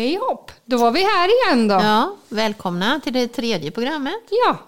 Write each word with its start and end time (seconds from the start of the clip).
Hej 0.00 0.18
hopp, 0.28 0.50
då 0.64 0.76
var 0.76 0.90
vi 0.90 1.00
här 1.04 1.28
igen 1.52 1.68
då. 1.68 1.74
Ja, 1.74 1.82
Ja, 1.82 2.16
välkomna 2.28 3.00
till 3.04 3.12
det 3.12 3.28
tredje 3.28 3.70
programmet. 3.70 4.14
Ja, 4.30 4.58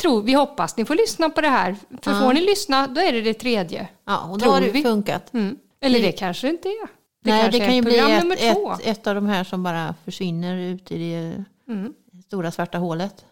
tror 0.00 0.22
vi 0.22 0.32
hoppas 0.32 0.76
ni 0.76 0.84
får 0.84 0.94
lyssna 0.94 1.30
på 1.30 1.40
det 1.40 1.48
här. 1.48 1.76
För 2.02 2.10
Ja. 2.12 2.20
får 2.20 2.32
ni 2.32 2.40
lyssna, 2.40 2.86
då 2.86 3.00
är 3.00 3.12
det 3.12 3.20
det 3.22 3.34
tredje. 3.34 3.88
ja 4.06 4.18
och 4.20 4.38
då 4.38 4.42
Tror 4.44 4.52
har 4.52 4.60
det 4.60 4.70
vi. 4.70 4.82
funkat. 4.82 5.34
Mm. 5.34 5.56
Eller 5.80 6.00
det 6.02 6.12
kanske 6.12 6.48
inte 6.48 6.68
är. 6.68 6.86
Det 7.24 7.30
Nej, 7.30 7.50
det 7.50 7.58
kan 7.58 7.74
ju 7.76 7.82
bli 7.82 7.98
ett, 7.98 8.24
ett, 8.40 8.86
ett 8.86 9.06
av 9.06 9.14
de 9.14 9.26
här 9.26 9.44
som 9.44 9.62
bara 9.62 9.94
försvinner 10.04 10.56
ut 10.58 10.90
i 10.92 10.98
det 10.98 11.44
Mm. 11.72 11.92
stora 12.26 12.50
svarta 12.50 12.78
hålet. 12.78 13.24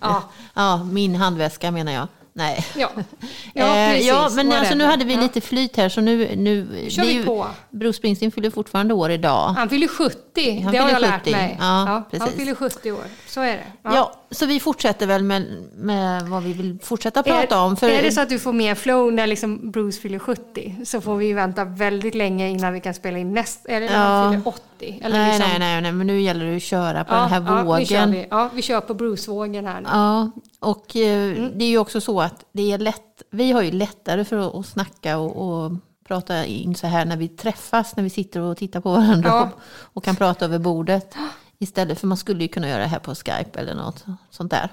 Ja, 0.00 0.22
Ja, 0.54 0.84
min 0.84 1.14
handväska 1.14 1.70
menar 1.70 1.92
jag. 1.92 2.08
Nej. 2.32 2.66
ja. 2.76 2.90
Ja, 2.96 3.02
ja 3.54 3.76
eh, 3.76 3.90
precis. 3.92 4.08
ja 4.08 4.30
men 4.34 4.52
alltså, 4.52 4.74
nu 4.74 4.84
hade 4.84 5.04
vi 5.04 5.14
Ja. 5.14 5.20
lite 5.20 5.40
flyt 5.40 5.76
här 5.76 5.88
så 5.88 6.00
nu... 6.00 6.36
nu 6.36 6.86
kör 6.90 7.02
vi 7.02 7.12
ju- 7.12 7.24
på. 7.24 7.46
Bruce 7.70 7.96
Springsteen 7.98 8.32
fyller 8.32 8.50
fortfarande 8.50 8.94
år 8.94 9.10
idag. 9.10 9.48
Han 9.48 9.68
fyller 9.68 9.88
70, 9.88 10.60
Han 10.60 10.72
det 10.72 10.78
har 10.78 10.90
jag 10.90 11.00
lärt 11.00 11.18
70. 11.20 11.30
mig. 11.32 11.56
Ja, 11.58 11.64
han 11.64 12.04
precis. 12.10 12.34
fyller 12.38 12.54
70 12.54 12.92
år, 12.92 13.04
så 13.26 13.40
är 13.40 13.56
det. 13.56 13.66
Ja. 13.82 14.12
Så 14.30 14.46
vi 14.46 14.60
fortsätter 14.60 15.06
väl 15.06 15.22
med, 15.22 15.46
med 15.76 16.22
vad 16.22 16.42
vi 16.42 16.52
vill 16.52 16.78
fortsätta 16.82 17.22
prata 17.22 17.54
är, 17.56 17.60
om. 17.64 17.76
För, 17.76 17.88
är 17.88 18.02
det 18.02 18.12
så 18.12 18.20
att 18.20 18.28
du 18.28 18.38
får 18.38 18.52
mer 18.52 18.74
flow 18.74 19.12
när 19.12 19.26
liksom 19.26 19.70
Bruce 19.70 20.00
fyller 20.00 20.18
70 20.18 20.76
så 20.84 21.00
får 21.00 21.16
vi 21.16 21.32
vänta 21.32 21.64
väldigt 21.64 22.14
länge 22.14 22.48
innan 22.48 22.72
vi 22.72 22.80
kan 22.80 22.94
spela 22.94 23.18
in 23.18 23.34
nästa, 23.34 23.68
eller 23.68 23.86
när 23.88 23.96
han 23.96 24.24
Ja. 24.24 24.30
fyller 24.38 24.48
80. 24.48 25.00
Eller 25.02 25.18
nej, 25.18 25.28
liksom, 25.38 25.50
nej, 25.50 25.58
nej, 25.58 25.82
nej, 25.82 25.92
men 25.92 26.06
nu 26.06 26.20
gäller 26.20 26.44
det 26.46 26.56
att 26.56 26.62
köra 26.62 27.04
på 27.04 27.14
Ja, 27.14 27.18
den 27.20 27.28
här 27.30 27.56
ja, 27.56 27.62
vågen. 27.64 27.80
Nu 27.80 27.86
kör 27.86 28.06
vi. 28.06 28.26
Ja, 28.30 28.50
vi 28.54 28.62
kör 28.62 28.80
på 28.80 28.94
Bruce-vågen 28.94 29.66
här 29.66 29.80
nu. 29.80 29.88
Ja, 29.92 30.30
och 30.60 30.96
eh, 30.96 31.36
Mm. 31.36 31.58
det 31.58 31.64
är 31.64 31.68
ju 31.68 31.78
också 31.78 32.00
så 32.00 32.20
att 32.20 32.44
det 32.52 32.72
är 32.72 32.78
lätt, 32.78 33.22
vi 33.30 33.52
har 33.52 33.62
ju 33.62 33.70
lättare 33.70 34.24
för 34.24 34.36
att, 34.48 34.54
att 34.54 34.66
snacka 34.66 35.18
och, 35.18 35.36
och 35.64 35.72
prata 36.08 36.44
in 36.44 36.74
så 36.74 36.86
här 36.86 37.04
när 37.04 37.16
vi 37.16 37.28
träffas, 37.28 37.96
när 37.96 38.04
vi 38.04 38.10
sitter 38.10 38.40
och 38.40 38.56
tittar 38.56 38.80
på 38.80 38.90
varandra 38.90 39.28
Ja. 39.28 39.42
och, 39.42 39.50
och 39.96 40.04
kan 40.04 40.16
prata 40.16 40.44
över 40.44 40.58
bordet. 40.58 41.14
Istället 41.62 42.00
för 42.00 42.06
man 42.06 42.16
skulle 42.16 42.42
ju 42.42 42.48
kunna 42.48 42.68
göra 42.68 42.80
det 42.80 42.86
här 42.88 42.98
på 42.98 43.14
Skype 43.14 43.60
eller 43.60 43.74
något 43.74 44.04
sånt 44.30 44.50
där. 44.50 44.68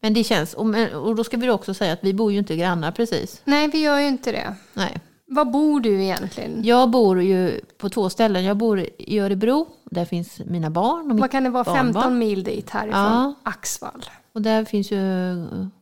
Men 0.00 0.14
det 0.14 0.24
känns, 0.24 0.54
och, 0.54 1.16
då 1.16 1.24
ska 1.24 1.36
vi 1.36 1.50
också 1.50 1.74
säga 1.74 1.92
att 1.92 1.98
vi 2.04 2.14
bor 2.14 2.32
ju 2.32 2.38
inte 2.38 2.56
grannar 2.56 2.92
precis. 2.92 3.40
Nej, 3.44 3.68
vi 3.68 3.78
gör 3.78 3.98
ju 3.98 4.06
inte 4.06 4.32
det. 4.32 4.54
Nej. 4.74 5.00
Var 5.26 5.44
bor 5.44 5.80
du 5.80 6.02
egentligen? 6.02 6.64
Jag 6.64 6.90
bor 6.90 7.22
ju 7.22 7.60
på 7.78 7.88
två 7.88 8.10
ställen. 8.10 8.44
Jag 8.44 8.56
bor 8.56 8.86
i 8.98 9.18
Örebro, 9.18 9.66
där 9.84 10.04
finns 10.04 10.40
mina 10.46 10.70
barn 10.70 11.10
och 11.10 11.18
Vad 11.18 11.30
kan 11.30 11.44
det 11.44 11.50
vara, 11.50 11.64
barnbarn. 11.64 11.92
15 11.94 12.18
mil 12.18 12.44
dit 12.44 12.70
härifrån? 12.70 13.00
Ja. 13.02 13.34
Axvall. 13.42 14.04
Och 14.32 14.42
där 14.42 14.64
finns 14.64 14.90
ju 14.90 15.00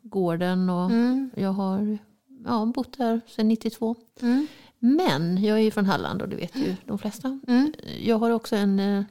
gården 0.02 0.70
och 0.70 0.90
Mm. 0.90 1.30
jag 1.36 1.52
har 1.52 1.98
ja, 2.46 2.72
bott 2.74 2.98
där 2.98 3.20
sedan 3.26 3.48
92. 3.48 3.96
Mm. 4.22 4.46
Men 4.78 5.44
jag 5.44 5.58
är 5.58 5.62
ju 5.62 5.70
från 5.70 5.86
Halland 5.86 6.22
och 6.22 6.28
det 6.28 6.36
vet 6.36 6.56
ju 6.56 6.74
de 6.84 6.98
flesta. 6.98 7.40
Mm. 7.48 7.72
Jag 8.02 8.18
har 8.18 8.30
också 8.30 8.56
en, 8.56 8.80
eh, 8.80 9.04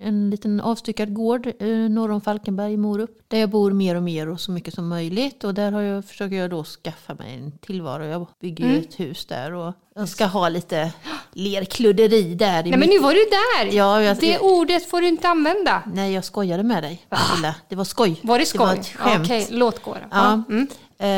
en 0.00 0.30
liten 0.30 0.60
avstyckad 0.60 1.14
gård 1.14 1.46
eh, 1.46 1.68
norr 1.68 2.10
om 2.10 2.20
Falkenberg 2.20 2.72
i 2.72 2.76
Morup. 2.76 3.10
Där 3.28 3.38
jag 3.38 3.50
bor 3.50 3.70
mer 3.72 3.94
och 3.94 4.02
mer 4.02 4.28
och 4.28 4.40
så 4.40 4.50
mycket 4.52 4.74
som 4.74 4.88
möjligt. 4.88 5.44
Och 5.44 5.54
där 5.54 5.72
har 5.72 5.80
jag, 5.80 6.04
försöker 6.04 6.36
jag 6.36 6.50
då 6.50 6.64
skaffa 6.64 7.14
mig 7.14 7.34
en 7.34 7.52
tillvaro. 7.52 8.04
Jag 8.04 8.26
bygger 8.40 8.64
Mm. 8.64 8.80
ett 8.80 9.00
hus 9.00 9.26
där 9.26 9.52
och 9.52 9.74
jag 9.94 10.08
ska 10.08 10.24
ha 10.26 10.48
lite 10.48 10.92
lerkludderi 11.32 12.34
där. 12.34 12.62
Nej, 12.62 12.76
men 12.78 12.88
nu 12.88 12.98
var 12.98 13.12
du 13.14 13.24
där! 13.30 13.76
Ja, 13.76 14.02
jag- 14.02 14.16
det 14.20 14.38
ordet 14.38 14.90
får 14.90 15.00
du 15.00 15.08
inte 15.08 15.28
använda. 15.28 15.82
Nej, 15.94 16.12
jag 16.12 16.24
skojade 16.24 16.62
med 16.62 16.82
dig. 16.82 17.06
Matilda. 17.10 17.54
Det 17.68 17.76
var 17.76 17.84
skoj. 17.84 18.20
Var 18.22 18.38
det 18.38 18.46
skoj? 18.46 18.58
Det 18.60 18.66
var 18.66 18.74
ett 18.80 18.86
skämt. 18.86 19.24
Okej, 19.26 19.46
låt 19.50 19.82
gå 19.82 19.94
då. 19.94 20.00
Ja. 20.10 20.42
Mm. 20.48 20.66
Eh, 20.98 21.08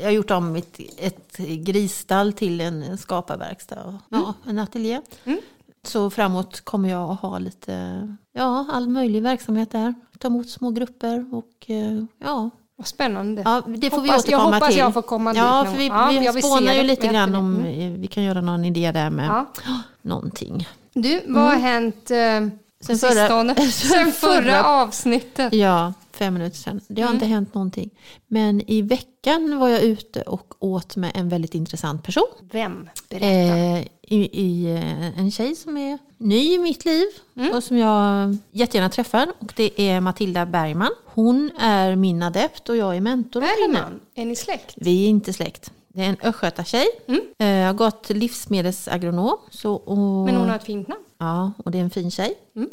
jag 0.00 0.04
har 0.04 0.10
gjort 0.10 0.30
om 0.30 0.52
mitt, 0.52 0.80
ett 0.98 1.36
grisstall 1.38 2.32
till 2.32 2.60
en, 2.60 2.98
skaparverkstad. 2.98 3.82
och, 3.84 3.94
Ja, 4.08 4.34
en 4.46 4.58
ateljé. 4.58 5.00
Mm. 5.24 5.38
Så 5.82 6.10
framåt 6.10 6.60
kommer 6.60 6.88
jag 6.88 7.10
att 7.10 7.20
ha 7.20 7.38
lite, 7.38 8.16
ja, 8.38 8.66
all 8.72 8.88
möjlig 8.88 9.22
verksamhet 9.22 9.70
där. 9.70 9.94
Ta 10.18 10.28
emot 10.28 10.48
små 10.50 10.70
grupper 10.70 11.34
och 11.34 11.70
eh, 11.70 12.04
ja, 12.24 12.50
Vad 12.76 12.86
spännande. 12.86 13.42
ja 13.44 13.62
det 13.66 13.90
får 13.90 14.00
vi 14.00 14.08
Hoppas- 14.08 14.28
jag 14.28 14.38
återkomma 14.40 14.54
hoppas 14.56 14.68
till. 14.68 14.78
jag 14.78 14.94
får 14.94 15.02
komma 15.02 15.32
dit 15.32 15.38
ja, 15.42 15.56
någon- 15.62 15.72
för 15.72 15.78
vi, 15.78 15.86
ja, 15.86 16.08
vi 16.10 16.24
jag 16.24 16.44
spånar 16.44 16.72
ju 16.74 16.82
lite 16.82 17.06
grann 17.08 17.34
om, 17.34 17.56
Mm. 17.56 17.94
eh, 17.94 17.98
vi 18.00 18.06
kan 18.06 18.22
göra 18.24 18.40
någon 18.40 18.64
idé 18.64 18.92
där 18.92 19.10
med 19.10 19.26
Ja. 19.28 19.46
någonting. 20.02 20.68
Du, 20.92 21.22
vad 21.26 21.42
har 21.44 21.54
hänt 21.56 22.10
eh, 22.10 22.16
Sen 22.80 22.98
förra-? 22.98 23.54
Sen 23.70 24.12
förra- 24.12 24.64
avsnittet. 24.64 25.52
Ja, 25.54 25.92
fem 26.18 26.34
minuter 26.34 26.56
sedan. 26.56 26.80
Det 26.88 27.00
har 27.02 27.08
Mm. 27.08 27.16
inte 27.16 27.26
hänt 27.26 27.54
någonting. 27.54 27.90
Men 28.26 28.70
i 28.70 28.82
veckan 28.82 29.58
var 29.58 29.68
jag 29.68 29.82
ute 29.82 30.22
och 30.22 30.54
åt 30.58 30.96
med 30.96 31.12
en 31.14 31.28
väldigt 31.28 31.54
intressant 31.54 32.02
person. 32.04 32.28
Vem? 32.52 32.88
Berätta. 33.08 33.26
Eh, 33.26 33.86
i, 34.02 34.40
i 34.42 34.74
eh, 34.74 35.18
en 35.18 35.30
tjej 35.30 35.54
som 35.56 35.76
är 35.76 35.98
ny 36.18 36.54
i 36.54 36.58
mitt 36.58 36.84
liv 36.84 37.06
Mm. 37.36 37.54
och 37.56 37.64
som 37.64 37.76
jag 37.76 38.36
jättegärna 38.50 38.90
träffar. 38.90 39.32
Och 39.38 39.52
det 39.56 39.80
är 39.80 40.00
Matilda 40.00 40.46
Bergman. 40.46 40.90
Hon 41.06 41.50
är 41.58 41.96
min 41.96 42.22
adept 42.22 42.68
och 42.68 42.76
jag 42.76 42.96
är 42.96 43.00
mentor. 43.00 43.40
Bergman, 43.40 44.00
är 44.14 44.24
ni 44.26 44.36
släkt? 44.36 44.74
Vi 44.76 45.04
är 45.04 45.08
inte 45.08 45.32
släkt. 45.32 45.72
Det 45.88 46.04
är 46.04 46.08
en 46.08 46.16
östgötatjej. 46.22 46.86
Mm. 47.08 47.20
Eh, 47.38 47.46
jag 47.48 47.66
har 47.66 47.74
gått 47.74 48.10
livsmedelsagronom. 48.10 49.36
Så, 49.50 49.72
och, 49.74 49.98
Men 49.98 50.36
hon 50.36 50.48
har 50.48 50.56
ett 50.56 50.64
fint 50.64 50.88
namn. 50.88 51.02
Ja, 51.18 51.52
och 51.64 51.70
det 51.70 51.78
är 51.78 51.82
en 51.82 51.90
fin 51.90 52.10
tjej. 52.10 52.34
Mm. 52.56 52.70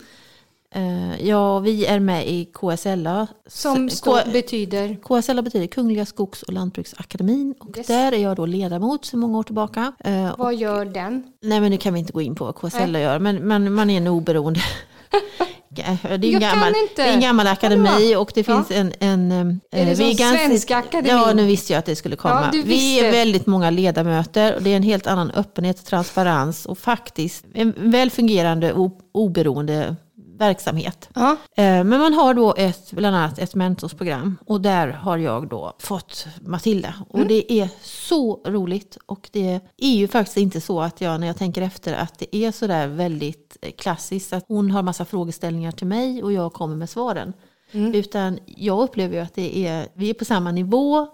Eh, 0.76 1.28
ja, 1.28 1.60
vi 1.60 1.86
är 1.86 2.00
med 2.00 2.28
i 2.28 2.46
KSLA. 2.46 3.28
Som 3.48 3.90
K- 4.04 4.18
betyder... 4.34 4.96
KSLA 5.04 5.42
betyder 5.42 5.68
Kungliga 5.68 6.06
Skogs 6.06 6.44
och 6.44 6.54
Lantbruksakademin. 6.54 7.56
Och 7.60 7.78
Yes. 7.78 7.88
där 7.88 8.12
är 8.12 8.18
jag 8.18 8.36
då 8.36 8.46
ledamot 8.46 9.06
sedan 9.06 9.20
många 9.20 9.38
år 9.38 9.44
tillbaka. 9.44 9.92
Eh, 10.00 10.30
och, 10.30 10.40
Vad 10.40 10.56
gör 10.56 10.86
den? 10.86 11.24
nej 11.42 11.60
men 11.62 11.72
nu 11.72 11.78
kan 11.78 11.94
vi 11.94 12.00
inte 12.00 12.14
gå 12.14 12.22
in 12.22 12.36
på 12.36 12.46
vad 12.46 12.56
KSLA 12.56 13.00
gör. 13.00 13.20
Men, 13.20 13.36
men 13.36 13.74
man 13.74 13.90
är 13.90 13.98
en 13.98 14.08
oberoende. 14.08 14.60
det 15.70 15.82
är, 15.82 16.24
en 16.34 16.40
gammal, 16.40 16.74
det 16.96 17.02
är 17.02 17.14
en 17.14 17.20
gammal 17.20 17.48
akademi 17.48 18.16
och 18.16 18.32
det 18.36 18.48
Ja. 18.48 18.64
finns 18.64 18.72
en... 18.72 18.94
en 19.00 19.32
eh, 19.72 19.82
Är 19.82 19.86
det 19.86 19.96
som 19.96 20.14
Svenska 20.14 20.78
Akademin? 20.78 21.12
Ja, 21.12 21.34
nu 21.34 21.46
visste 21.46 21.74
jag 21.74 21.80
att 21.80 21.86
det 21.86 21.96
skulle 21.96 22.16
komma. 22.16 22.50
Ja, 22.54 22.62
vi 22.66 23.00
är 23.00 23.12
väldigt 23.12 23.46
många 23.46 23.70
ledamöter 23.70 24.56
och 24.56 24.62
det 24.62 24.70
är 24.72 24.76
en 24.78 24.84
helt 24.84 25.08
annan 25.08 25.32
öppenhet 25.32 25.80
och 25.80 25.86
transparens 25.86 26.66
och 26.66 26.78
faktiskt 26.78 27.46
en 27.54 27.74
väl 27.78 28.12
fungerande 28.12 28.74
o- 28.74 29.00
oberoende 29.12 29.96
verksamhet. 30.38 31.10
Ja. 31.16 31.32
Eh, 31.32 31.64
Men 31.84 31.88
man 31.90 32.14
har 32.14 32.34
då 32.34 32.54
ett, 32.58 32.92
bland 32.92 33.16
annat 33.16 33.40
ett 33.40 33.56
mentorsprogram 33.56 34.38
och 34.46 34.62
där 34.62 34.88
har 34.88 35.18
jag 35.18 35.48
då 35.50 35.74
fått 35.80 36.28
Matilda. 36.42 36.94
Och 37.10 37.16
Mm. 37.16 37.28
det 37.28 37.52
är 37.54 37.70
så 37.82 38.42
roligt 38.48 38.98
och 39.06 39.30
det 39.32 39.60
är 39.78 39.90
ju 39.96 40.08
faktiskt 40.08 40.38
inte 40.38 40.62
så 40.62 40.82
att 40.82 41.02
jag 41.02 41.20
när 41.20 41.28
jag 41.28 41.38
tänker 41.38 41.62
efter 41.62 41.94
att 41.94 42.20
det 42.20 42.36
är 42.36 42.52
så 42.52 42.68
där 42.68 42.88
väldigt 42.88 43.58
klassiskt 43.78 44.34
att 44.34 44.46
hon 44.48 44.72
har 44.72 44.84
massa 44.84 45.06
frågeställningar 45.06 45.72
till 45.72 45.88
mig 45.88 46.24
och 46.24 46.34
jag 46.34 46.54
kommer 46.54 46.76
med 46.76 46.90
svaren. 46.90 47.34
Mm. 47.72 47.94
Utan 47.96 48.40
jag 48.46 48.84
upplever 48.84 49.16
ju 49.16 49.22
att 49.22 49.34
det 49.36 49.58
är, 49.68 49.88
vi 49.94 50.10
är 50.10 50.14
på 50.14 50.26
samma 50.26 50.52
nivå 50.52 51.08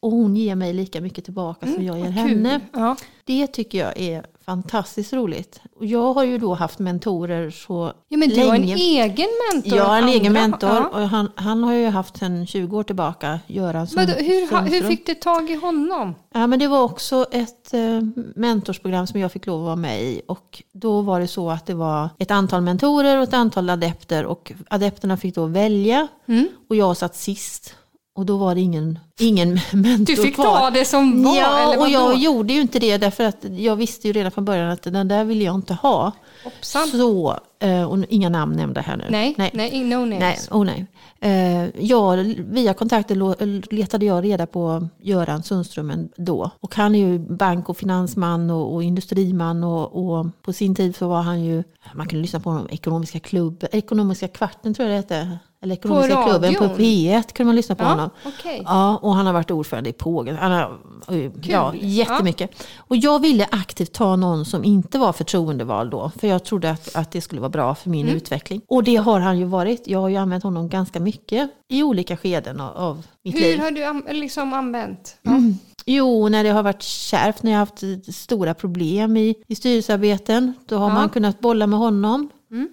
och 0.00 0.10
hon 0.10 0.36
ger 0.36 0.54
mig 0.54 0.72
lika 0.72 1.00
mycket 1.00 1.24
tillbaka 1.24 1.66
som 1.66 1.84
jag 1.84 1.98
ger 1.98 2.04
Mm, 2.06 2.12
henne. 2.16 2.60
Ja. 2.72 2.96
Det 3.24 3.46
tycker 3.46 3.78
jag 3.78 3.98
är 4.00 4.26
fantastiskt 4.46 5.12
roligt. 5.12 5.60
Och 5.76 5.86
jag 5.86 6.12
har 6.12 6.24
ju 6.24 6.38
då 6.38 6.54
haft 6.54 6.78
mentorer 6.78 7.50
så 7.50 7.92
ja, 8.08 8.16
men 8.18 8.28
du 8.28 8.40
har 8.46 8.54
en 8.54 8.60
länge. 8.60 8.74
egen 8.76 9.26
mentor. 9.52 9.78
Jag 9.78 9.84
har 9.84 9.98
en 9.98 10.08
egen 10.08 10.32
mentor 10.32 10.70
Ja. 10.70 10.88
och 10.88 11.08
han, 11.08 11.30
han 11.34 11.62
har 11.64 11.72
jag 11.72 11.90
haft 11.90 12.16
sedan 12.16 12.46
20 12.46 12.76
år 12.78 12.82
tillbaka, 12.82 13.40
Göran 13.46 13.86
Men 13.94 14.06
då, 14.06 14.12
hur, 14.12 14.50
ha- 14.50 14.60
hur 14.60 14.66
Sundström. 14.70 14.90
fick 14.90 15.06
du 15.06 15.14
tag 15.14 15.50
i 15.50 15.54
honom? 15.54 16.14
Ja, 16.34 16.46
men 16.46 16.58
det 16.58 16.68
var 16.68 16.82
också 16.82 17.26
ett 17.32 17.74
eh, 17.74 18.00
mentorsprogram 18.36 19.06
som 19.06 19.20
jag 19.20 19.32
fick 19.32 19.46
lov 19.46 19.60
att 19.60 19.64
vara 19.66 19.76
med 19.76 20.02
i. 20.02 20.22
Och 20.28 20.62
då 20.72 21.00
var 21.02 21.20
det 21.20 21.28
så 21.28 21.50
att 21.50 21.66
det 21.66 21.74
var 21.74 22.08
ett 22.18 22.30
antal 22.30 22.60
mentorer 22.62 23.16
och 23.16 23.22
ett 23.22 23.34
antal 23.34 23.70
adepter. 23.70 24.24
Och 24.26 24.52
adepterna 24.70 25.16
fick 25.16 25.34
då 25.34 25.46
välja 25.46 26.08
Mm. 26.28 26.48
och 26.68 26.76
jag 26.76 26.96
satt 26.96 27.16
sist. 27.16 27.74
Och 28.16 28.26
då 28.26 28.36
var 28.36 28.54
det 28.54 28.60
ingen, 28.60 28.98
ingen 29.20 29.48
mentor 29.72 30.04
Du 30.04 30.16
fick 30.16 30.34
kvar. 30.34 30.58
ta 30.58 30.70
det 30.70 30.84
som 30.84 31.22
var, 31.22 31.36
Ja, 31.36 31.78
och 31.78 31.88
jag 31.88 32.18
gjorde 32.18 32.52
ju 32.52 32.60
inte 32.60 32.78
det 32.78 32.96
därför 32.96 33.24
att 33.24 33.44
jag 33.56 33.76
visste 33.76 34.06
ju 34.06 34.12
redan 34.12 34.32
från 34.32 34.44
början 34.44 34.70
att 34.70 34.82
den 34.82 35.08
där 35.08 35.24
vill 35.24 35.42
jag 35.42 35.54
inte 35.54 35.74
ha. 35.74 36.12
Hoppsan. 36.44 36.88
Så, 36.88 37.38
eh, 37.60 37.82
och 37.82 37.98
inga 38.08 38.28
namn 38.28 38.56
nämnda 38.56 38.80
här 38.80 38.96
nu. 38.96 39.04
Nej, 39.10 39.34
nej, 39.38 39.50
nej, 39.54 39.84
no 39.84 39.96
names. 39.96 40.20
Nej, 40.20 40.38
oh 40.50 40.64
nej. 40.64 40.86
Eh, 41.20 41.84
jag, 41.84 42.16
via 42.38 42.74
kontakter 42.74 43.74
letade 43.74 44.06
jag 44.06 44.24
reda 44.24 44.46
på 44.46 44.88
Göran 45.02 45.42
Sundström 45.42 46.08
då. 46.16 46.50
Och 46.60 46.74
han 46.74 46.94
är 46.94 46.98
ju 46.98 47.18
bank 47.18 47.68
och 47.68 47.76
finansman 47.76 48.50
och, 48.50 48.74
och 48.74 48.82
industriman 48.82 49.64
och, 49.64 50.18
och 50.18 50.26
på 50.42 50.52
sin 50.52 50.74
tid 50.74 50.96
så 50.96 51.08
var 51.08 51.22
han 51.22 51.44
ju, 51.44 51.64
man 51.94 52.08
kunde 52.08 52.22
lyssna 52.22 52.40
på 52.40 52.50
honom, 52.50 52.68
ekonomiska 52.70 53.20
klubb, 53.20 53.64
ekonomiska 53.72 54.28
kvarten 54.28 54.74
tror 54.74 54.88
jag 54.88 54.92
det 54.92 55.14
hette. 55.14 55.38
Eller 55.66 55.74
ekonomiska 55.74 56.22
klubben 56.22 56.54
på 56.54 56.64
radion? 56.64 56.76
P1 56.78 57.32
kunde 57.32 57.46
man 57.48 57.56
lyssna 57.56 57.74
på 57.74 57.84
Ja, 57.84 57.88
honom. 57.88 58.10
okej. 58.24 58.62
Ja, 58.64 58.96
och 59.02 59.14
han 59.14 59.26
har 59.26 59.32
varit 59.32 59.50
ordförande 59.50 59.90
i 59.90 59.92
Pågen. 59.92 60.36
Han 60.36 60.52
har, 60.52 60.78
eh, 61.08 61.30
ja, 61.42 61.74
jättemycket. 61.80 62.50
Och 62.78 62.96
jag 62.96 63.18
ville 63.22 63.48
aktivt 63.50 63.92
ta 63.92 64.16
någon 64.16 64.44
som 64.44 64.64
inte 64.64 64.98
var 64.98 65.12
förtroendevald 65.12 65.90
då. 65.90 66.10
För 66.20 66.26
jag 66.28 66.44
trodde 66.44 66.70
att, 66.70 66.96
att 66.96 67.10
det 67.10 67.20
skulle 67.20 67.40
vara 67.40 67.50
bra 67.50 67.74
för 67.74 67.90
min 67.90 68.06
Mm. 68.06 68.16
utveckling. 68.16 68.60
Och 68.68 68.84
det 68.84 68.96
har 68.96 69.20
han 69.20 69.38
ju 69.38 69.44
varit. 69.44 69.82
Jag 69.88 69.98
har 70.00 70.08
ju 70.08 70.16
använt 70.16 70.44
honom 70.44 70.68
ganska 70.68 71.00
mycket 71.00 71.50
i 71.68 71.82
olika 71.82 72.16
skeden 72.16 72.60
av, 72.60 72.76
av 72.76 73.06
mitt 73.24 73.34
Hur 73.34 73.40
liv. 73.40 73.60
har 73.60 73.70
du 73.70 73.84
am- 73.84 74.04
liksom 74.10 74.52
använt? 74.52 75.16
Jo, 75.88 76.28
när 76.28 76.44
det 76.44 76.50
har 76.50 76.62
varit 76.62 76.82
kärvt, 76.82 77.42
när 77.42 77.50
jag 77.52 77.58
har 77.58 77.66
haft 77.66 78.14
stora 78.14 78.54
problem 78.54 79.16
i, 79.16 79.34
i 79.48 79.54
styrelsearbeten. 79.54 80.52
Då 80.66 80.76
har 80.78 80.88
Ja. 80.88 80.94
man 80.94 81.08
kunnat 81.08 81.40
bolla 81.40 81.66
med 81.66 81.78
honom. 81.78 82.28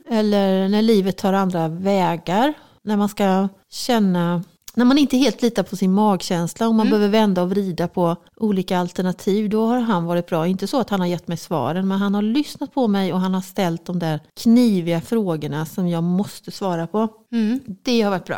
Eller 0.09 0.67
när 0.69 0.81
livet 0.81 1.17
tar 1.17 1.33
andra 1.33 1.67
vägar. 1.67 2.53
När 2.83 2.97
man 2.97 3.09
ska 3.09 3.47
känna 3.71 4.43
när 4.75 4.85
man 4.85 4.97
inte 4.97 5.17
helt 5.17 5.41
litar 5.41 5.63
på 5.63 5.75
sin 5.75 5.93
magkänsla 5.93 6.67
och 6.67 6.75
man 6.75 6.89
behöver 6.89 7.07
vända 7.07 7.41
och 7.41 7.49
vrida 7.49 7.87
på 7.87 8.15
olika 8.35 8.77
alternativ, 8.77 9.49
då 9.49 9.65
har 9.65 9.79
han 9.79 10.05
varit 10.05 10.27
bra. 10.27 10.47
Inte 10.47 10.67
så 10.67 10.79
att 10.79 10.89
han 10.89 10.99
har 10.99 11.07
gett 11.07 11.27
mig 11.27 11.37
svaren, 11.37 11.87
men 11.87 11.97
han 11.97 12.15
har 12.15 12.21
lyssnat 12.21 12.73
på 12.73 12.87
mig 12.87 13.13
och 13.13 13.19
han 13.19 13.33
har 13.33 13.41
ställt 13.41 13.85
de 13.85 13.99
där 13.99 14.19
kniviga 14.43 15.01
frågorna 15.01 15.65
som 15.65 15.87
jag 15.87 16.03
måste 16.03 16.51
svara 16.51 16.87
på. 16.87 17.07
Det 17.83 18.01
har 18.01 18.11
varit 18.11 18.25
bra. 18.25 18.37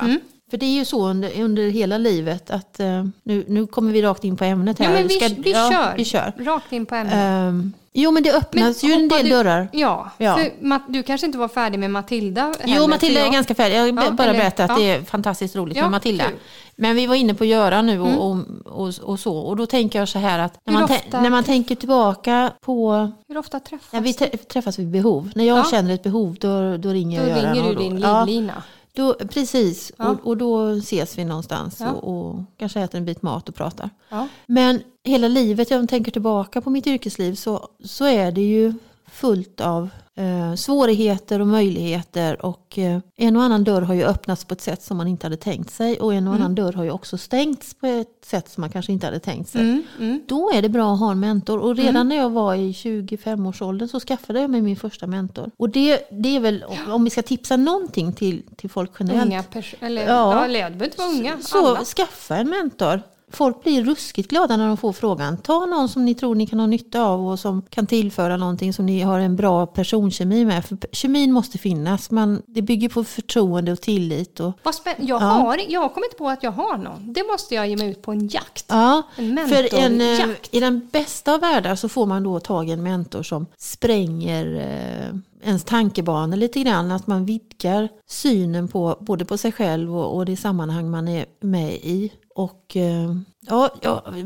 För 0.52 0.58
det 0.58 0.66
är 0.66 0.74
ju 0.74 0.86
så 0.86 1.08
under, 1.08 1.42
under 1.42 1.70
hela 1.70 1.98
livet 1.98 2.50
att 2.50 2.80
eh, 2.80 3.06
nu, 3.24 3.46
nu 3.48 3.68
kommer 3.68 3.92
vi 3.92 4.02
rakt 4.02 4.24
in 4.24 4.38
på 4.38 4.44
ämnet 4.44 4.80
här. 4.80 4.86
Ja, 4.86 4.92
men 4.94 5.08
vi, 5.08 5.14
Ska- 5.14 5.42
vi, 5.42 5.52
ja, 5.52 5.70
kör. 5.72 5.98
vi 5.98 6.06
kör. 6.06 6.34
Rakt 6.38 6.72
in 6.72 6.86
på 6.86 6.96
ämnet. 6.96 7.14
Ehm, 7.16 7.74
jo 7.96 8.12
men 8.12 8.24
det 8.24 8.34
öppnas 8.34 8.84
ju 8.84 8.92
en 8.94 9.08
del 9.08 9.24
du- 9.24 9.30
dörrar. 9.30 9.70
Ja, 9.74 10.12
Ja. 10.18 10.36
För, 10.38 10.92
du 10.92 11.04
kanske 11.04 11.26
inte 11.28 11.38
var 11.38 11.48
färdig 11.48 11.80
med 11.80 11.92
Matilda 11.92 12.42
heller, 12.42 12.76
Jo, 12.82 12.88
Matilda 12.88 13.20
är 13.20 13.24
jag- 13.24 13.34
ganska 13.34 13.56
färdig. 13.56 13.76
Jag 13.78 13.88
Ja, 13.88 14.12
bara 14.12 14.24
eller- 14.30 14.40
berätta 14.40 14.64
att 14.64 14.70
ja. 14.70 14.78
det 14.78 14.84
är 14.92 15.02
fantastiskt 15.02 15.56
roligt 15.56 15.78
med 15.82 15.92
Matilda. 15.92 16.24
kul. 16.24 16.34
Mm. 16.34 16.44
Men 16.78 16.96
vi 16.96 17.08
var 17.08 17.16
inne 17.16 17.34
på 17.34 17.46
Göran 17.46 17.86
nu 17.86 18.00
och, 18.02 18.30
och, 18.32 18.38
och, 18.66 18.94
och 19.04 19.20
så. 19.20 19.38
Och 19.38 19.56
då 19.56 19.66
tänker 19.66 20.00
jag 20.00 20.08
så 20.10 20.20
här 20.20 20.40
att 20.40 20.58
när 20.66 20.74
man, 20.74 20.84
ofta- 20.84 21.22
när 21.22 21.30
man 21.30 21.44
tänker 21.44 21.76
tillbaka 21.76 22.52
på... 22.66 23.12
Hur 23.28 23.38
ofta 23.38 23.60
träffas 23.60 24.02
vi 24.02 24.14
träffas 24.38 24.80
vid 24.80 24.88
behov. 24.88 25.32
När 25.36 25.44
jag 25.44 25.58
Ja. 25.58 25.64
känner 25.72 25.94
ett 25.94 26.04
behov 26.04 26.36
då, 26.40 26.78
då 26.78 26.90
ringer 26.90 27.24
Då 27.24 27.30
jag 27.30 27.38
Göran. 27.40 27.54
ringer 27.56 27.70
och 27.70 27.76
du 27.76 27.84
din 27.84 27.96
livlina. 28.00 28.64
Då, 28.96 29.14
Precis, 29.14 29.92
Ja. 29.98 30.10
och, 30.10 30.28
och 30.28 30.38
då 30.38 30.70
ses 30.70 31.18
vi 31.18 31.26
någonstans 31.26 31.78
Ja. 31.80 31.92
och, 31.92 32.30
och 32.30 32.40
kanske 32.58 32.82
äter 32.82 32.98
en 32.98 33.06
bit 33.06 33.22
mat 33.22 33.50
och 33.50 33.56
pratar. 33.56 33.90
Ja. 34.10 34.28
Men 34.48 34.82
hela 35.04 35.28
livet, 35.28 35.72
jag 35.72 35.90
tänker 35.90 36.12
tillbaka 36.12 36.62
på 36.62 36.70
mitt 36.70 36.88
yrkesliv, 36.88 37.36
så, 37.36 37.68
så 37.84 38.06
är 38.06 38.32
det 38.32 38.42
ju 38.42 38.74
fullt 39.12 39.62
av 39.62 39.90
eh, 40.18 40.56
svårigheter 40.56 41.40
och 41.42 41.48
möjligheter. 41.48 42.46
Och 42.46 42.78
eh, 42.80 43.00
en 43.18 43.36
och 43.36 43.44
annan 43.44 43.64
dörr 43.64 43.82
har 43.82 43.94
ju 43.94 44.04
öppnats 44.04 44.46
på 44.46 44.54
ett 44.54 44.62
sätt 44.62 44.84
som 44.84 44.98
man 44.98 45.08
inte 45.08 45.26
hade 45.26 45.38
tänkt 45.38 45.72
sig. 45.74 46.00
Och 46.00 46.14
en 46.14 46.28
och 46.28 46.34
annan 46.34 46.56
dörr 46.56 46.74
har 46.74 46.84
ju 46.84 46.92
också 46.92 47.18
stängts 47.18 47.74
på 47.74 47.88
ett 47.88 48.08
sätt 48.26 48.50
som 48.50 48.62
man 48.62 48.70
kanske 48.70 48.92
inte 48.92 49.06
hade 49.08 49.20
tänkt 49.20 49.50
sig. 49.50 49.62
Mm, 49.62 49.84
mm. 50.00 50.22
Då 50.28 50.52
är 50.54 50.62
det 50.62 50.70
bra 50.70 50.94
att 50.94 51.00
ha 51.00 51.12
en 51.12 51.20
mentor. 51.20 51.60
Och 51.60 51.76
redan 51.78 52.10
när 52.10 52.16
jag 52.16 52.30
var 52.30 52.56
i 52.56 52.72
25-årsåldern 52.72 53.88
så 53.90 54.00
skaffade 54.00 54.42
jag 54.42 54.50
mig 54.50 54.62
min 54.62 54.76
första 54.76 55.08
mentor. 55.08 55.52
Och 55.58 55.70
det, 55.70 56.08
det 56.12 56.36
är 56.36 56.40
väl, 56.40 56.66
om- 56.88 57.04
vi 57.04 57.10
ska 57.10 57.22
tipsa 57.22 57.58
någonting 57.58 58.14
till, 58.14 58.44
till 58.56 58.70
folk 58.70 58.92
generellt. 59.00 59.26
Unga 59.26 59.44
eller 59.80 60.02
Ja. 60.08 60.48
ja. 60.48 60.48
det 60.48 60.54
behöver 60.54 60.86
inte 60.86 60.98
vara 60.98 61.10
unga, 61.10 61.38
Så 61.42 61.68
alla. 61.68 61.86
skaffa 61.86 62.36
en 62.38 62.50
mentor. 62.50 63.02
Folk 63.36 63.64
blir 63.64 63.84
ruskigt 63.84 64.30
glada 64.30 64.58
när 64.58 64.68
de 64.68 64.78
får 64.78 64.94
frågan. 64.94 65.38
Ta 65.38 65.66
någon 65.66 65.90
som 65.90 66.06
ni 66.06 66.16
tror 66.16 66.36
ni 66.36 66.48
kan 66.48 66.60
ha 66.60 66.68
nytta 66.68 67.02
av 67.02 67.28
och 67.28 67.40
som 67.40 67.62
kan 67.62 67.88
tillföra 67.88 68.38
någonting 68.38 68.74
som 68.74 68.86
ni 68.86 69.02
har 69.02 69.20
en 69.20 69.36
bra 69.36 69.66
personkemi 69.66 70.46
med. 70.46 70.66
För 70.66 70.78
kemin 70.92 71.32
måste 71.32 71.58
finnas. 71.58 72.12
Man, 72.12 72.42
det 72.48 72.62
bygger 72.62 72.90
på 72.90 73.04
förtroende 73.04 73.72
och 73.72 73.82
tillit. 73.82 74.40
Och, 74.40 74.54
Vad 74.64 74.74
spänn- 74.76 74.96
jag, 75.08 75.22
Ja. 75.22 75.26
har, 75.26 75.60
jag 75.70 75.82
har 75.82 75.90
kommit 75.90 76.18
på 76.18 76.30
att 76.30 76.44
jag 76.44 76.52
har 76.52 76.78
någon. 76.78 77.14
Det 77.14 77.24
måste 77.32 77.56
jag 77.56 77.68
ge 77.68 77.78
mig 77.78 77.90
ut 77.90 78.02
på 78.02 78.12
en 78.12 78.28
jakt. 78.28 78.66
ja, 78.68 79.02
En 79.16 79.48
för 79.50 79.76
en, 79.76 80.02
eh, 80.02 80.28
i 80.52 80.60
den 80.60 80.88
bästa 80.92 81.34
av 81.34 81.40
världar 81.42 81.76
så 81.76 81.90
får 81.90 82.06
man 82.06 82.24
då 82.24 82.40
tag 82.40 82.70
i 82.70 82.72
en 82.72 82.84
mentor 82.84 83.24
som 83.24 83.46
spränger 83.58 84.56
eh, 84.56 85.48
ens 85.50 85.64
tankebanor 85.64 86.38
lite 86.38 86.60
grann. 86.60 86.92
Att 86.92 87.08
man 87.08 87.26
vidgar 87.26 87.90
synen 88.08 88.68
på 88.68 88.98
både 89.00 89.26
på 89.26 89.38
sig 89.38 89.52
själv 89.52 89.98
och, 89.98 90.16
och 90.16 90.26
det 90.26 90.38
sammanhang 90.38 90.90
man 90.90 91.08
är 91.08 91.26
med 91.42 91.74
i. 91.74 92.12
Och 92.36 92.78
eh, 92.78 93.16
ja, 93.40 93.70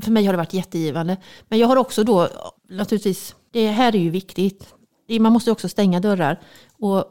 för 0.02 0.12
mig 0.12 0.26
har 0.26 0.34
det 0.34 0.38
varit 0.38 0.54
jättegivande. 0.54 1.18
Men 1.48 1.60
jag 1.60 1.68
har 1.68 1.78
också 1.78 2.04
då 2.04 2.28
naturligtvis, 2.70 3.36
det 3.52 3.68
här 3.68 3.96
är 3.96 4.00
ju 4.00 4.10
viktigt. 4.10 4.74
Man 5.20 5.34
måste 5.34 5.52
också 5.52 5.70
stänga 5.70 6.00
dörrar. 6.00 6.40
Och 6.80 7.06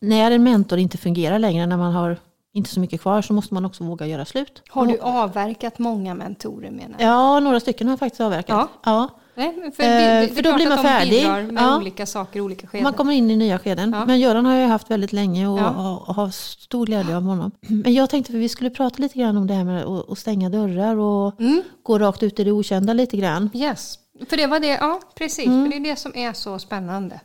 när 0.00 0.30
en 0.30 0.42
mentor 0.42 0.78
inte 0.78 0.98
fungerar 0.98 1.38
längre, 1.38 1.66
när 1.66 1.76
man 1.76 1.92
har 1.92 2.16
inte 2.52 2.70
så 2.70 2.80
mycket 2.80 3.00
kvar, 3.00 3.22
så 3.22 3.32
måste 3.32 3.54
man 3.54 3.64
också 3.64 3.84
våga 3.84 4.06
göra 4.06 4.24
slut. 4.24 4.62
Har 4.68 4.86
du 4.86 4.98
avverkat 4.98 5.78
många 5.78 6.14
mentorer 6.14 6.70
menar 6.70 6.96
jag? 6.98 7.08
Ja, 7.08 7.40
några 7.40 7.60
stycken 7.60 7.86
har 7.86 7.92
jag 7.92 7.98
faktiskt 7.98 8.20
avverkat. 8.20 8.56
Ja. 8.56 8.68
ja. 8.84 9.08
Nej, 9.38 9.72
för 9.76 9.82
Eh, 9.82 9.88
är 9.90 10.26
för 10.28 10.42
då 10.42 10.54
blir 10.54 10.68
man 10.68 10.78
färdig. 10.82 11.26
med 11.26 11.52
Ja. 11.62 11.76
olika 11.76 12.06
saker 12.06 12.40
olika 12.40 12.66
skeden. 12.66 12.82
Man 12.84 12.92
kommer 12.92 13.12
in 13.12 13.30
i 13.30 13.36
nya 13.36 13.58
skeden. 13.58 13.92
Ja. 13.92 14.04
Men 14.06 14.20
Göran 14.20 14.46
har 14.46 14.54
jag 14.54 14.68
haft 14.68 14.90
väldigt 14.90 15.12
länge 15.12 15.48
och 15.48 15.58
Ja. 15.58 15.62
har, 15.62 16.14
har 16.14 16.30
stor 16.30 16.86
glädje 16.86 17.16
av 17.16 17.22
honom. 17.22 17.50
Men 17.68 17.94
jag 17.94 18.10
tänkte 18.10 18.32
att 18.32 18.38
vi 18.38 18.48
skulle 18.48 18.70
prata 18.70 18.96
lite 19.02 19.18
grann 19.18 19.36
om 19.36 19.46
det 19.46 19.54
här 19.54 19.64
med 19.64 19.84
att, 19.84 20.18
stänga 20.18 20.48
dörrar 20.50 20.96
och 20.96 21.40
Mm. 21.40 21.62
gå 21.82 21.98
rakt 21.98 22.22
ut 22.22 22.40
i 22.40 22.44
det 22.44 22.52
okända 22.52 22.92
lite 22.92 23.16
grann. 23.16 23.50
Yes. 23.54 23.98
För 24.30 24.36
det 24.36 24.46
var 24.46 24.60
det, 24.60 24.66
ja 24.80 25.00
precis. 25.18 25.46
Mm. 25.46 25.64
För 25.64 25.70
det 25.70 25.88
är 25.88 25.90
det 25.90 25.96
som 25.98 26.12
är 26.14 26.32
så 26.32 26.58
spännande. 26.58 27.20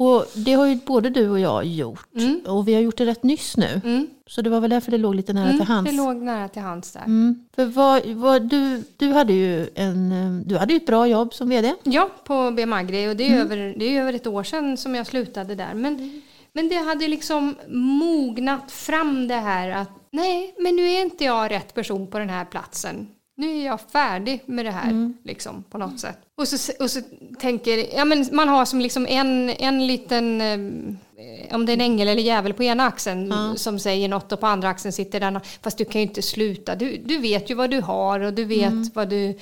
Och 0.00 0.26
det 0.34 0.52
har 0.52 0.66
ju 0.66 0.76
både 0.86 1.10
du 1.10 1.28
och 1.30 1.40
jag 1.40 1.64
gjort. 1.64 2.08
Och 2.46 2.68
vi 2.68 2.74
har 2.74 2.80
gjort 2.80 2.96
det 2.96 3.06
rätt 3.06 3.22
nyss 3.22 3.56
nu. 3.56 3.80
Mm. 3.84 4.06
Så 4.26 4.42
det 4.42 4.50
var 4.50 4.60
väl 4.60 4.70
därför 4.70 4.90
det 4.90 4.98
låg 4.98 5.14
lite 5.14 5.32
nära 5.32 5.52
till 5.52 5.62
hands. 5.62 5.90
Det 5.90 5.96
låg 5.96 6.16
nära 6.16 6.48
till 6.48 6.62
hands 6.62 6.92
där. 6.92 7.00
Mm. 7.00 7.46
För 7.56 7.64
vad, 7.64 8.06
vad, 8.06 8.42
du, 8.42 8.82
du 8.96 9.12
hade 9.12 9.32
ju 9.32 9.68
en, 9.74 10.12
eh, 10.12 10.46
du 10.46 10.56
hade 10.56 10.72
ju 10.72 10.76
ett 10.76 10.86
bra 10.86 11.06
jobb 11.06 11.34
som 11.34 11.48
vd. 11.48 11.74
Ja, 11.82 12.10
på 12.24 12.50
B. 12.50 12.66
Magri 12.66 13.08
och 13.08 13.16
det 13.16 13.24
är, 13.24 13.28
Mm. 13.28 13.40
över, 13.40 13.74
det 13.78 13.84
är 13.96 14.00
över 14.02 14.12
ett 14.12 14.26
år 14.26 14.42
sedan 14.42 14.76
som 14.76 14.94
jag 14.94 15.06
slutade 15.06 15.54
där. 15.54 15.74
Men, 15.74 16.22
men 16.52 16.68
det 16.68 16.76
hade 16.76 17.08
liksom 17.08 17.54
mognat 17.68 18.72
fram 18.72 19.28
det 19.28 19.34
här 19.34 19.68
att 19.70 19.90
nej, 20.10 20.54
men 20.58 20.76
nu 20.76 20.90
är 20.90 21.02
inte 21.02 21.24
jag 21.24 21.50
rätt 21.50 21.74
person 21.74 22.06
på 22.06 22.18
den 22.18 22.30
här 22.30 22.44
platsen. 22.44 23.06
Nu 23.38 23.60
är 23.60 23.66
jag 23.66 23.80
färdig 23.80 24.42
med 24.46 24.64
det 24.64 24.70
här 24.70 24.90
Mm. 24.90 25.14
liksom 25.24 25.62
på 25.70 25.78
något 25.78 26.00
sätt. 26.00 26.18
Och 26.36 26.48
så, 26.48 26.72
och 26.80 26.90
så 26.90 27.00
tänker, 27.38 27.96
ja 27.96 28.04
men 28.04 28.26
man 28.32 28.48
har 28.48 28.64
som 28.64 28.80
liksom 28.80 29.06
en, 29.08 29.50
en 29.50 29.86
liten, 29.86 30.40
eh, 30.40 31.54
om 31.54 31.66
det 31.66 31.72
är 31.72 31.74
en 31.74 31.80
ängel 31.80 32.08
eller 32.08 32.22
djävul 32.22 32.52
på 32.52 32.62
ena 32.64 32.84
axeln 32.86 33.34
som 33.56 33.78
säger 33.78 34.08
något 34.08 34.32
och 34.32 34.40
på 34.40 34.46
andra 34.46 34.68
axeln 34.68 34.92
sitter 34.92 35.20
den, 35.20 35.40
fast 35.62 35.78
du 35.78 35.84
kan 35.84 36.00
ju 36.00 36.06
inte 36.06 36.22
sluta. 36.22 36.74
Du, 36.74 36.96
du 37.04 37.18
vet 37.18 37.50
ju 37.50 37.54
vad 37.54 37.70
du 37.70 37.80
har 37.80 38.20
och 38.20 38.32
du 38.34 38.44
vet 38.44 38.72
Mm. 38.72 38.90
vad 38.94 39.08
du 39.08 39.38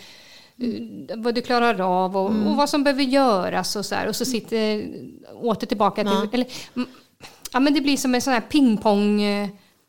vad 1.16 1.34
du 1.34 1.42
klarar 1.42 1.80
av 1.80 2.16
och, 2.16 2.30
Mm. 2.30 2.46
och 2.46 2.56
vad 2.56 2.68
som 2.70 2.84
behöver 2.84 3.02
göras 3.02 3.76
och 3.76 3.86
så 3.86 3.94
här. 3.94 4.08
Och 4.08 4.16
så 4.16 4.24
sitter 4.24 4.84
åter 5.34 5.66
tillbaka 5.66 6.02
till... 6.04 6.28
Eller, 6.32 6.46
mm, 6.76 6.88
ja, 7.52 7.60
men 7.60 7.74
det 7.74 7.80
blir 7.80 7.96
som 7.96 8.14
en 8.14 8.22
sån 8.22 8.32
här 8.32 8.40
pingpong... 8.40 9.22
eh, 9.22 9.48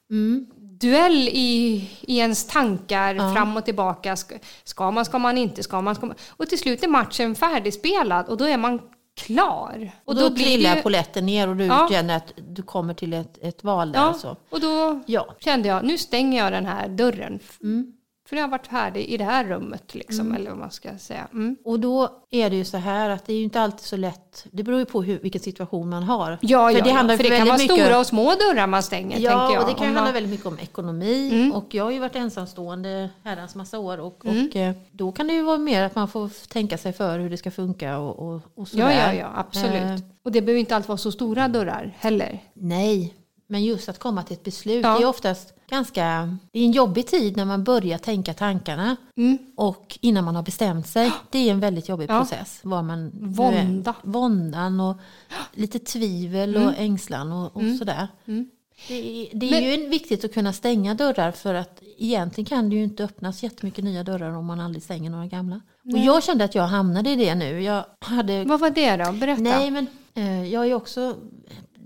Mm. 0.10 0.46
Duell 0.80 1.30
i, 1.32 1.90
i 2.02 2.18
ens 2.20 2.48
tankar 2.48 3.34
fram 3.36 3.58
och 3.58 3.66
tillbaka. 3.66 4.16
Ska, 4.16 4.36
ska 4.64 4.92
man, 4.92 5.06
ska 5.06 5.20
man 5.20 5.38
inte, 5.38 5.64
ska 5.64 5.82
man, 5.82 5.96
ska 5.96 6.06
man. 6.06 6.16
Och 6.30 6.50
till 6.50 6.60
slut 6.60 6.84
är 6.84 6.88
matchen 6.88 7.36
färdigspelad 7.36 8.28
och 8.28 8.38
då 8.38 8.46
är 8.46 8.58
man 8.58 8.82
klar. 9.22 9.92
Och 10.06 10.16
då, 10.16 10.30
blir 10.30 10.46
trillar 10.46 10.76
ju- 10.76 10.82
polletten 10.82 11.26
ner 11.26 11.48
och 11.48 11.56
du 11.56 11.66
Ja. 11.66 11.88
känner 11.92 12.18
att 12.18 12.34
du 12.50 12.62
kommer 12.64 12.94
till 12.94 13.14
ett, 13.14 13.38
ett 13.42 13.64
val 13.64 13.92
där. 13.92 14.00
Ja, 14.00 14.14
Så. 14.14 14.36
och 14.50 14.62
då 14.62 15.00
Ja. 15.06 15.36
kände 15.40 15.68
jag, 15.68 15.84
nu 15.86 15.98
stänger 15.98 16.44
jag 16.44 16.52
den 16.52 16.66
här 16.66 16.88
dörren. 16.88 17.40
Mm. 17.64 17.94
För 18.30 18.36
jag 18.36 18.44
har 18.44 18.50
varit 18.50 18.68
färdig 18.68 19.06
i 19.06 19.18
det 19.18 19.24
här 19.24 19.44
rummet, 19.46 19.96
liksom, 19.96 20.36
eller 20.36 20.50
vad 20.50 20.60
man 20.60 20.72
ska 20.72 20.98
säga. 20.98 21.28
Mm. 21.34 21.56
Och 21.66 21.80
då 21.80 22.10
är 22.32 22.50
det 22.50 22.56
ju 22.56 22.66
så 22.66 22.78
här 22.78 23.10
att 23.10 23.26
det 23.26 23.34
är 23.34 23.38
ju 23.38 23.44
inte 23.44 23.62
alltid 23.62 23.80
så 23.86 23.98
lätt. 23.98 24.46
Det 24.52 24.64
beror 24.64 24.80
ju 24.80 24.86
på 24.86 25.04
hur, 25.04 25.20
vilken 25.20 25.42
situation 25.42 25.90
man 25.90 26.04
har. 26.04 26.32
Ja, 26.42 26.68
För 26.70 26.78
ja, 26.78 26.84
det 26.84 26.90
ja, 26.90 26.96
handlar 26.96 27.16
för 27.18 27.24
det 27.24 27.38
kan 27.38 27.48
vara 27.48 27.58
mycket- 27.58 27.76
stora 27.78 28.00
och 28.00 28.06
små 28.08 28.34
dörrar 28.36 28.68
man 28.68 28.84
stänger, 28.84 29.20
Ja, 29.20 29.30
tänker 29.40 29.54
jag. 29.54 29.64
och 29.64 29.70
det 29.70 29.74
kan 29.76 29.82
ju 29.82 29.86
handla 29.86 30.02
man- 30.04 30.14
väldigt 30.14 30.32
mycket 30.32 30.46
om 30.46 30.60
ekonomi. 30.60 31.30
Mm. 31.34 31.52
Och 31.54 31.66
jag 31.76 31.84
har 31.84 31.92
ju 31.92 32.00
varit 32.00 32.16
ensamstående 32.16 33.10
herrans 33.24 33.56
massa 33.56 33.80
år. 33.80 33.98
Och, 33.98 34.26
Mm. 34.26 34.48
och 34.48 34.56
eh, 34.56 34.76
då 34.92 35.12
kan 35.12 35.28
det 35.28 35.34
ju 35.34 35.42
vara 35.44 35.58
mer 35.58 35.84
att 35.84 35.96
man 35.96 36.08
får 36.08 36.48
tänka 36.48 36.78
sig 36.78 36.94
för 36.94 37.20
hur 37.20 37.30
det 37.30 37.38
ska 37.38 37.52
funka 37.52 37.98
och, 37.98 38.20
och, 38.20 38.36
och 38.36 38.42
Ja, 38.56 38.66
sådär. 38.66 39.14
ja, 39.14 39.14
ja, 39.14 39.28
absolut. 39.36 39.76
Eh, 40.02 40.06
Och 40.24 40.32
det 40.32 40.42
behöver 40.42 40.60
inte 40.60 40.76
alltid 40.76 40.88
vara 40.88 40.98
så 40.98 41.12
stora 41.12 41.48
dörrar 41.48 41.96
heller. 42.00 42.40
nej, 42.54 43.14
men 43.48 43.64
just 43.64 43.90
att 43.90 44.00
komma 44.00 44.24
till 44.24 44.34
ett 44.38 44.44
beslut 44.44 44.84
Ja. 44.86 44.98
det 44.98 45.04
är 45.04 45.08
oftast 45.08 45.54
ganska... 45.70 46.38
Det 46.52 46.60
är 46.60 46.66
en 46.66 46.72
jobbig 46.72 47.08
tid 47.08 47.38
när 47.38 47.46
man 47.46 47.64
börjar 47.64 47.98
tänka 47.98 48.34
tankarna. 48.34 48.96
Mm. 49.18 49.38
Och 49.56 49.98
innan 50.02 50.24
man 50.26 50.36
har 50.36 50.44
bestämt 50.44 50.88
sig. 50.88 51.12
Det 51.32 51.40
är 51.40 51.52
en 51.52 51.60
väldigt 51.60 51.90
jobbig 51.90 52.10
Ja. 52.10 52.20
process. 52.20 52.60
Var 52.64 52.82
man 52.84 53.08
nu 53.08 53.28
är. 53.28 53.66
Vånda. 53.66 53.94
Våndan 54.04 54.80
och 54.80 54.98
lite 55.54 55.80
tvivel 55.80 56.58
och 56.58 56.74
ängslan 56.78 57.32
och, 57.32 57.56
och 57.56 57.64
sådär. 57.80 58.08
Mm. 58.26 58.50
Det 58.88 58.94
är, 58.94 59.30
det 59.38 59.48
är 59.50 59.52
Men- 59.52 59.82
ju 59.82 59.88
viktigt 59.90 60.26
att 60.26 60.34
kunna 60.34 60.54
stänga 60.54 60.94
dörrar 60.94 61.32
för 61.32 61.54
att 61.54 61.82
egentligen 61.98 62.46
kan 62.46 62.70
det 62.70 62.76
ju 62.76 62.84
inte 62.84 63.04
öppnas 63.04 63.44
jättemycket 63.44 63.84
nya 63.84 64.04
dörrar 64.04 64.32
om 64.32 64.46
man 64.46 64.60
aldrig 64.60 64.84
stänger 64.84 65.10
några 65.10 65.26
gamla. 65.28 65.62
Och 65.94 65.98
jag 65.98 66.24
kände 66.24 66.44
att 66.44 66.56
jag 66.56 66.68
hamnade 66.68 67.10
i 67.10 67.16
det 67.16 67.36
nu. 67.36 67.62
Jag 67.62 67.86
hade... 68.00 68.44
Vad 68.44 68.60
var 68.60 68.70
det 68.70 68.98
då? 68.98 69.12
Berätta. 69.12 69.42
Nej 69.42 69.72
men 69.72 69.88
eh, 70.14 70.46
jag 70.54 70.68
är 70.68 70.74
också... 70.74 71.16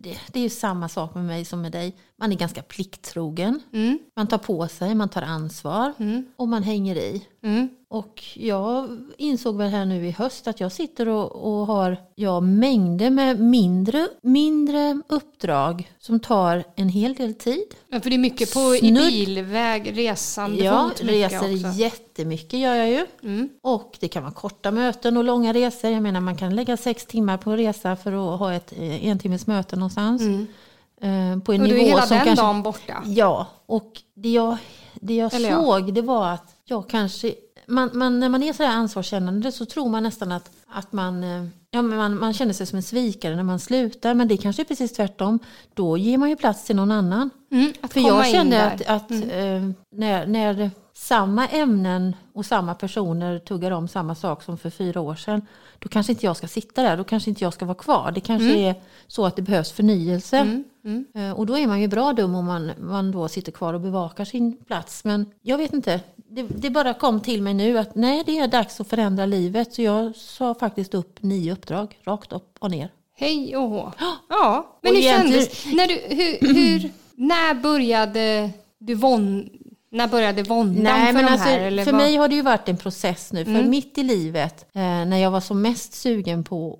Det, 0.01 0.19
det 0.27 0.39
är 0.39 0.43
ju 0.43 0.49
samma 0.49 0.89
sak 0.89 1.15
med 1.15 1.25
mig 1.25 1.45
som 1.45 1.61
med 1.61 1.71
dig 1.71 1.97
man 2.21 2.31
är 2.31 2.35
ganska 2.35 2.61
plikttrogen. 2.61 3.59
Mm. 3.73 3.99
Man 4.15 4.27
tar 4.27 4.37
på 4.37 4.67
sig, 4.67 4.95
man 4.95 5.09
tar 5.09 5.21
ansvar 5.21 5.93
Mm. 5.99 6.25
och 6.35 6.47
man 6.47 6.63
hänger 6.63 6.95
i. 6.95 7.25
Mm. 7.43 7.69
Och 7.89 8.23
jag 8.35 8.97
insåg 9.17 9.57
väl 9.57 9.69
här 9.69 9.85
nu 9.85 10.07
i 10.07 10.11
höst 10.11 10.47
att 10.47 10.59
jag 10.59 10.71
sitter 10.71 11.07
och, 11.07 11.31
och 11.31 11.67
har 11.67 11.97
ja, 12.15 12.39
mängder 12.39 13.09
med 13.09 13.39
mindre, 13.39 14.07
mindre 14.21 15.01
uppdrag 15.09 15.91
som 15.99 16.19
tar 16.19 16.63
en 16.75 16.89
hel 16.89 17.13
del 17.13 17.33
tid. 17.33 17.63
Ja, 17.89 18.01
för 18.01 18.09
det 18.09 18.15
är 18.15 18.17
mycket 18.17 18.53
på 18.53 18.75
i 18.75 18.79
Snudd. 18.79 18.95
bilväg, 19.07 19.97
resande 19.97 20.55
mycket 20.87 21.01
reser 21.09 21.53
också. 21.55 21.67
jättemycket 21.79 22.59
gör 22.59 22.75
jag 22.75 22.89
ju. 22.89 23.05
Mm. 23.23 23.49
Och 23.61 23.97
det 23.99 24.07
kan 24.07 24.23
vara 24.23 24.33
korta 24.33 24.71
möten 24.71 25.17
och 25.17 25.23
långa 25.23 25.53
resor. 25.53 25.91
Jag 25.91 26.03
menar 26.03 26.21
man 26.21 26.37
kan 26.37 26.55
lägga 26.55 26.77
sex 26.77 27.05
timmar 27.05 27.37
på 27.37 27.51
en 27.51 27.57
resa 27.57 27.95
för 27.95 28.33
att 28.33 28.39
ha 28.39 28.53
ett 28.53 28.73
eh, 28.77 29.05
en 29.05 29.19
timmes 29.19 29.47
möte 29.47 29.75
någonstans. 29.75 30.21
Mm. 30.21 30.47
Eh, 31.01 31.39
på 31.39 31.53
en 31.53 31.61
Och 31.61 31.67
du 31.67 31.73
är 31.73 31.83
nivå 31.83 31.89
hela 31.89 32.01
som 32.01 32.17
den 32.17 32.25
kanske... 32.25 32.45
dagen 32.45 32.63
borta. 32.63 33.03
Ja, 33.05 33.47
och 33.65 33.91
det 34.13 34.29
jag, 34.29 34.57
det 34.93 35.15
jag 35.15 35.33
Eller 35.33 35.49
ja. 35.49 35.63
såg 35.63 35.93
det 35.93 36.01
var 36.01 36.29
att 36.29 36.55
jag 36.65 36.89
kanske... 36.89 37.33
Man, 37.65 37.89
man, 37.93 38.19
när 38.19 38.29
man 38.29 38.43
är 38.43 38.53
så 38.53 38.63
här 38.63 38.75
ansvarskännande 38.75 39.51
så 39.51 39.65
tror 39.65 39.89
man 39.89 40.03
nästan 40.03 40.31
att, 40.31 40.51
att 40.67 40.91
man, 40.93 41.23
eh, 41.23 41.45
ja, 41.71 41.81
man, 41.81 42.19
man 42.19 42.33
känner 42.33 42.53
sig 42.53 42.65
som 42.65 42.77
en 42.77 42.83
svikare 42.83 43.35
när 43.35 43.43
man 43.43 43.59
slutar. 43.59 44.13
Men 44.13 44.27
det 44.27 44.37
kanske 44.37 44.61
är 44.61 44.63
precis 44.63 44.93
tvärtom. 44.93 45.39
Då 45.73 45.97
ger 45.97 46.17
man 46.17 46.29
ju 46.29 46.35
plats 46.35 46.65
till 46.65 46.75
någon 46.75 46.91
annan. 46.91 47.29
Mm. 47.51 47.73
För 47.89 47.99
jag 47.99 48.27
kände 48.27 48.65
att, 48.65 48.87
att 48.87 49.11
eh, 49.11 49.69
när, 49.91 50.25
när 50.25 50.71
samma 50.93 51.47
ämnen 51.47 52.15
och 52.33 52.45
samma 52.45 52.75
personer 52.75 53.39
tuggar 53.39 53.71
om 53.71 53.87
samma 53.87 54.15
sak 54.15 54.43
som 54.43 54.57
för 54.57 54.69
fyra 54.69 55.01
år 55.01 55.15
sedan. 55.15 55.47
Då 55.79 55.89
kanske 55.89 56.11
inte 56.11 56.25
jag 56.25 56.37
ska 56.37 56.47
sitta 56.47 56.83
där, 56.83 56.97
då 56.97 57.03
kanske 57.03 57.29
inte 57.29 57.43
jag 57.43 57.53
ska 57.53 57.65
vara 57.65 57.77
kvar. 57.77 58.11
Det 58.15 58.21
kanske 58.21 58.57
är 58.57 58.75
så 59.07 59.25
att 59.25 59.35
det 59.35 59.41
behövs 59.41 59.71
förnyelse. 59.71 60.37
Mm. 60.37 60.63
Mm. 60.85 61.05
Eh, 61.15 61.31
Och 61.31 61.45
då 61.45 61.57
är 61.57 61.67
man 61.67 61.81
ju 61.81 61.87
bra 61.87 62.13
dum 62.13 62.35
om 62.35 62.45
man, 62.45 62.71
man 62.79 63.11
då 63.11 63.27
sitter 63.27 63.51
kvar 63.51 63.73
och 63.73 63.81
bevakar 63.81 64.25
sin 64.25 64.57
plats. 64.65 65.03
Men 65.03 65.25
jag 65.41 65.57
vet 65.57 65.73
inte, 65.73 65.99
det, 66.15 66.43
det 66.43 66.69
bara 66.69 66.93
kom 66.93 67.19
till 67.21 67.41
mig 67.41 67.53
nu 67.53 67.77
att 67.77 67.95
nej, 67.95 68.23
det 68.25 68.37
är 68.39 68.47
dags 68.47 68.81
att 68.81 68.87
förändra 68.87 69.25
livet. 69.25 69.73
Så 69.73 69.81
jag 69.81 70.15
sa 70.15 70.53
faktiskt 70.53 70.93
upp 70.93 71.21
nio 71.23 71.53
uppdrag, 71.53 71.97
rakt 72.03 72.31
upp 72.33 72.55
och 72.59 72.71
ner. 72.71 72.91
Hej 73.15 73.57
och 73.57 73.69
hå. 73.69 73.91
Ja, 74.29 74.79
men 74.81 74.91
hur 74.95 75.01
egentligen- 75.01 75.45
kändes 75.45 75.65
när 75.65 75.87
du, 75.87 75.93
hur, 76.15 76.53
hur, 76.53 76.89
när 77.15 77.53
började 77.53 78.49
du 78.79 78.93
von, 78.95 79.49
när 79.93 80.07
började 80.07 80.43
våndan 80.43 80.83
Nej, 80.83 81.05
för 81.05 81.13
men 81.13 81.25
de 81.25 81.31
alltså, 81.31 81.47
här? 81.47 81.59
Eller 81.59 81.83
för 81.85 81.91
vad? 81.91 82.01
mig 82.01 82.15
har 82.15 82.27
det 82.27 82.35
ju 82.35 82.41
varit 82.41 82.69
en 82.69 82.77
process 82.77 83.33
nu. 83.33 83.45
För 83.45 83.51
Mm. 83.51 83.69
mitt 83.69 83.97
i 83.97 84.03
livet, 84.03 84.65
eh, 84.73 84.81
när 84.81 85.17
jag 85.17 85.31
var 85.31 85.39
som 85.41 85.61
mest 85.61 85.93
sugen 85.93 86.43
på 86.43 86.73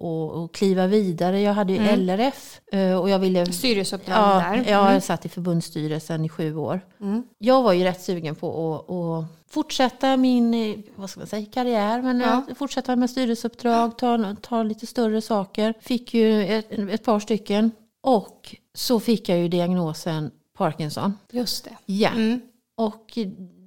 att, 0.52 0.58
kliva 0.58 0.88
vidare. 0.88 1.42
Jag 1.42 1.54
hade 1.54 1.74
ju 1.74 1.80
LRF 1.80 2.62
eh, 2.72 2.94
och 3.00 3.10
jag 3.10 3.20
ville... 3.20 3.46
Styrelseuppdrag 3.46 4.18
Ja, 4.18 4.36
där. 4.64 4.72
jag 4.72 4.78
har 4.78 4.90
Mm. 4.90 5.02
satt 5.02 5.26
i 5.26 5.30
förbundsstyrelsen 5.30 6.26
i 6.26 6.30
sju 6.30 6.56
år. 6.56 6.82
Mm. 7.02 7.24
Jag 7.38 7.64
var 7.64 7.74
ju 7.74 7.84
rätt 7.84 8.02
sugen 8.02 8.36
på 8.36 8.76
att, 8.76 8.92
att 8.92 9.54
fortsätta 9.54 10.18
min 10.18 10.54
eh, 10.54 10.78
vad 10.96 11.10
ska 11.10 11.20
man 11.20 11.28
säga, 11.28 11.46
karriär. 11.54 12.02
Men 12.02 12.20
Ja. 12.20 12.44
ja. 12.50 12.56
fortsätta 12.56 12.96
med 12.96 13.10
styrelseuppdrag, 13.10 13.98
ta, 13.98 14.36
ta 14.42 14.64
lite 14.64 14.88
större 14.88 15.22
saker. 15.22 15.74
Fick 15.82 16.14
ju 16.14 16.46
ett, 16.58 16.72
ett 16.72 17.04
par 17.04 17.20
stycken. 17.20 17.72
Och 18.02 18.56
så 18.74 19.00
fick 19.00 19.30
jag 19.30 19.38
ju 19.40 19.48
diagnosen 19.48 20.32
Parkinson. 20.58 21.18
Just 21.32 21.64
det. 21.64 21.76
Ja. 21.86 22.10
Mm. 22.10 22.42
Och 22.86 23.18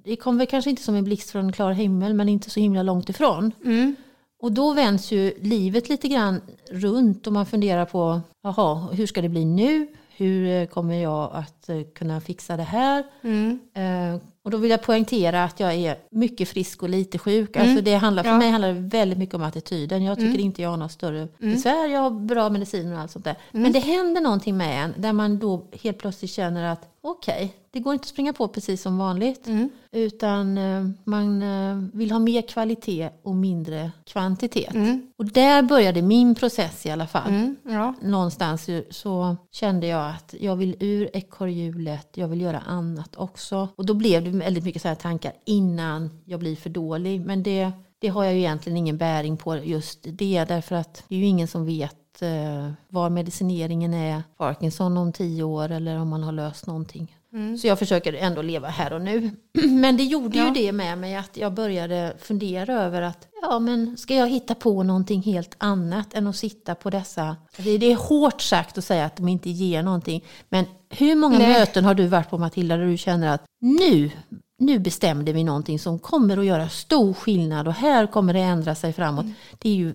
det 0.03 0.15
kom 0.15 0.37
väl 0.37 0.47
kanske 0.47 0.69
inte 0.69 0.81
som 0.83 0.95
en 0.95 1.03
blixt 1.03 1.29
från 1.29 1.45
en 1.45 1.51
klar 1.51 1.71
himmel 1.71 2.13
men 2.13 2.29
inte 2.29 2.49
så 2.49 2.59
himla 2.59 2.83
långt 2.83 3.09
ifrån. 3.09 3.51
Mm. 3.65 3.95
Och 4.39 4.51
då 4.51 4.73
vänds 4.73 5.11
ju 5.11 5.33
livet 5.41 5.89
lite 5.89 6.07
grann 6.07 6.41
runt 6.71 7.27
och 7.27 7.33
man 7.33 7.45
funderar 7.45 7.85
på 7.85 8.21
jaha, 8.43 8.87
hur 8.91 9.07
ska 9.07 9.21
det 9.21 9.29
bli 9.29 9.45
nu? 9.45 9.87
Hur 10.17 10.49
eh, 10.49 10.67
kommer 10.67 10.95
jag 10.95 11.31
att 11.33 11.69
eh, 11.69 11.81
kunna 11.95 12.21
fixa 12.21 12.57
det 12.57 12.63
här? 12.63 13.03
Mm. 13.21 13.59
Eh, 13.73 14.21
och 14.43 14.51
då 14.51 14.57
vill 14.57 14.71
jag 14.71 14.81
poängtera 14.83 15.43
att 15.43 15.59
jag 15.59 15.73
är 15.73 15.97
mycket 16.11 16.49
frisk 16.49 16.83
och 16.83 16.89
lite 16.89 17.17
sjuk. 17.17 17.55
Mm. 17.55 17.67
Alltså 17.67 17.83
det 17.83 17.95
handlar, 17.95 18.23
för 18.23 18.29
Ja. 18.29 18.37
mig 18.37 18.49
handlar 18.49 18.73
det 18.73 18.79
väldigt 18.79 19.17
mycket 19.17 19.35
om 19.35 19.43
attityden. 19.43 20.03
Jag 20.03 20.17
tycker 20.17 20.39
inte 20.39 20.61
jag 20.61 20.69
har 20.69 20.77
några 20.77 20.89
större 20.89 21.27
besvär. 21.37 21.87
Jag 21.87 22.01
har 22.01 22.09
bra 22.09 22.49
mediciner 22.49 22.93
och 22.93 22.99
allt 22.99 23.11
sånt 23.11 23.25
där. 23.25 23.35
Mm. 23.51 23.63
Men 23.63 23.71
det 23.71 23.79
händer 23.79 24.21
någonting 24.21 24.57
med 24.57 24.83
en 24.83 24.93
där 24.97 25.13
man 25.13 25.39
då 25.39 25.65
helt 25.81 25.97
plötsligt 25.97 26.31
känner 26.31 26.63
att 26.71 26.94
okej, 27.11 27.55
det 27.71 27.79
går 27.79 27.93
inte 27.93 28.03
att 28.03 28.07
springa 28.07 28.33
på 28.33 28.47
precis 28.47 28.81
som 28.81 28.97
vanligt. 28.97 29.47
Mm. 29.47 29.69
Utan 29.91 30.57
eh, 30.57 30.89
man 31.03 31.41
eh, 31.41 31.77
vill 31.93 32.11
ha 32.11 32.19
mer 32.19 32.41
kvalitet 32.41 33.09
och 33.23 33.35
mindre 33.35 33.91
kvantitet. 34.05 34.73
Mm. 34.73 35.11
Och 35.17 35.25
där 35.25 35.63
började 35.63 36.01
min 36.01 36.35
process 36.35 36.85
i 36.85 36.91
alla 36.91 37.07
fall. 37.07 37.29
Mm. 37.29 37.55
Ja. 37.63 37.93
Någonstans 38.01 38.69
så 38.89 39.37
kände 39.51 39.87
jag 39.87 40.09
att 40.09 40.35
jag 40.39 40.55
vill 40.55 40.75
ur 40.79 41.09
ekorrhjulet, 41.13 42.09
jag 42.15 42.27
vill 42.27 42.41
göra 42.41 42.59
annat 42.59 43.15
också. 43.15 43.67
Och 43.75 43.85
då 43.85 43.93
blev 43.93 44.23
det 44.23 44.29
väldigt 44.29 44.63
mycket 44.63 44.81
så 44.81 44.87
här 44.87 44.95
tankar 44.95 45.33
innan 45.45 46.09
jag 46.25 46.39
blir 46.39 46.55
för 46.55 46.69
dålig. 46.69 47.21
Men 47.21 47.43
det, 47.43 47.71
det 47.99 48.07
har 48.07 48.23
jag 48.23 48.33
ju 48.33 48.39
egentligen 48.39 48.77
ingen 48.77 48.97
bäring 48.97 49.37
på 49.37 49.57
just 49.57 49.99
det. 50.03 50.45
Därför 50.45 50.75
att 50.75 51.03
det 51.07 51.15
är 51.15 51.19
ju 51.19 51.25
ingen 51.25 51.47
som 51.47 51.65
vet 51.65 51.95
eh, 52.21 52.71
var 52.89 53.09
medicineringen 53.09 53.93
är, 53.93 54.23
Parkinson 54.37 54.97
om 54.97 55.11
tio 55.13 55.43
år 55.43 55.71
eller 55.71 55.99
om 55.99 56.09
man 56.09 56.23
har 56.23 56.31
löst 56.31 56.67
någonting. 56.67 57.15
Mm. 57.33 57.57
Så 57.57 57.67
jag 57.67 57.79
försöker 57.79 58.13
ändå 58.13 58.41
leva 58.41 58.67
här 58.67 58.93
och 58.93 59.01
nu. 59.01 59.31
Men 59.69 59.97
det 59.97 60.03
gjorde 60.03 60.37
Ja. 60.37 60.45
ju 60.45 60.51
det 60.51 60.71
med 60.71 60.97
mig 60.97 61.15
att 61.15 61.37
jag 61.37 61.53
började 61.53 62.13
fundera 62.19 62.73
över 62.73 63.01
att 63.01 63.27
ja, 63.41 63.59
men 63.59 63.97
ska 63.97 64.15
jag 64.15 64.29
hitta 64.29 64.55
på 64.55 64.83
någonting 64.83 65.21
helt 65.21 65.55
annat 65.57 66.13
än 66.13 66.27
att 66.27 66.35
sitta 66.35 66.75
på 66.75 66.89
dessa... 66.89 67.37
Det 67.57 67.77
det 67.77 67.91
är 67.91 67.95
hårt 67.95 68.41
sagt 68.41 68.77
att 68.77 68.85
säga 68.85 69.05
att 69.05 69.15
de 69.15 69.27
inte 69.27 69.49
ger 69.49 69.83
någonting. 69.83 70.23
Men 70.49 70.65
hur 70.89 71.15
många 71.15 71.37
Nej. 71.37 71.53
möten 71.53 71.85
har 71.85 71.93
du 71.93 72.07
varit 72.07 72.29
på 72.29 72.37
Matilda 72.37 72.77
där 72.77 72.85
du 72.85 72.97
känner 72.97 73.27
att 73.33 73.43
nu, 73.61 74.11
nu 74.59 74.79
bestämde 74.79 75.33
vi 75.33 75.43
någonting 75.43 75.79
som 75.79 75.99
kommer 75.99 76.37
att 76.37 76.45
göra 76.45 76.69
stor 76.69 77.13
skillnad 77.13 77.67
och 77.67 77.73
här 77.73 78.07
kommer 78.07 78.33
det 78.33 78.39
ändra 78.39 78.75
sig 78.75 78.93
framåt. 78.93 79.25
Det 79.59 79.69
är 79.69 79.75
ju, 79.75 79.93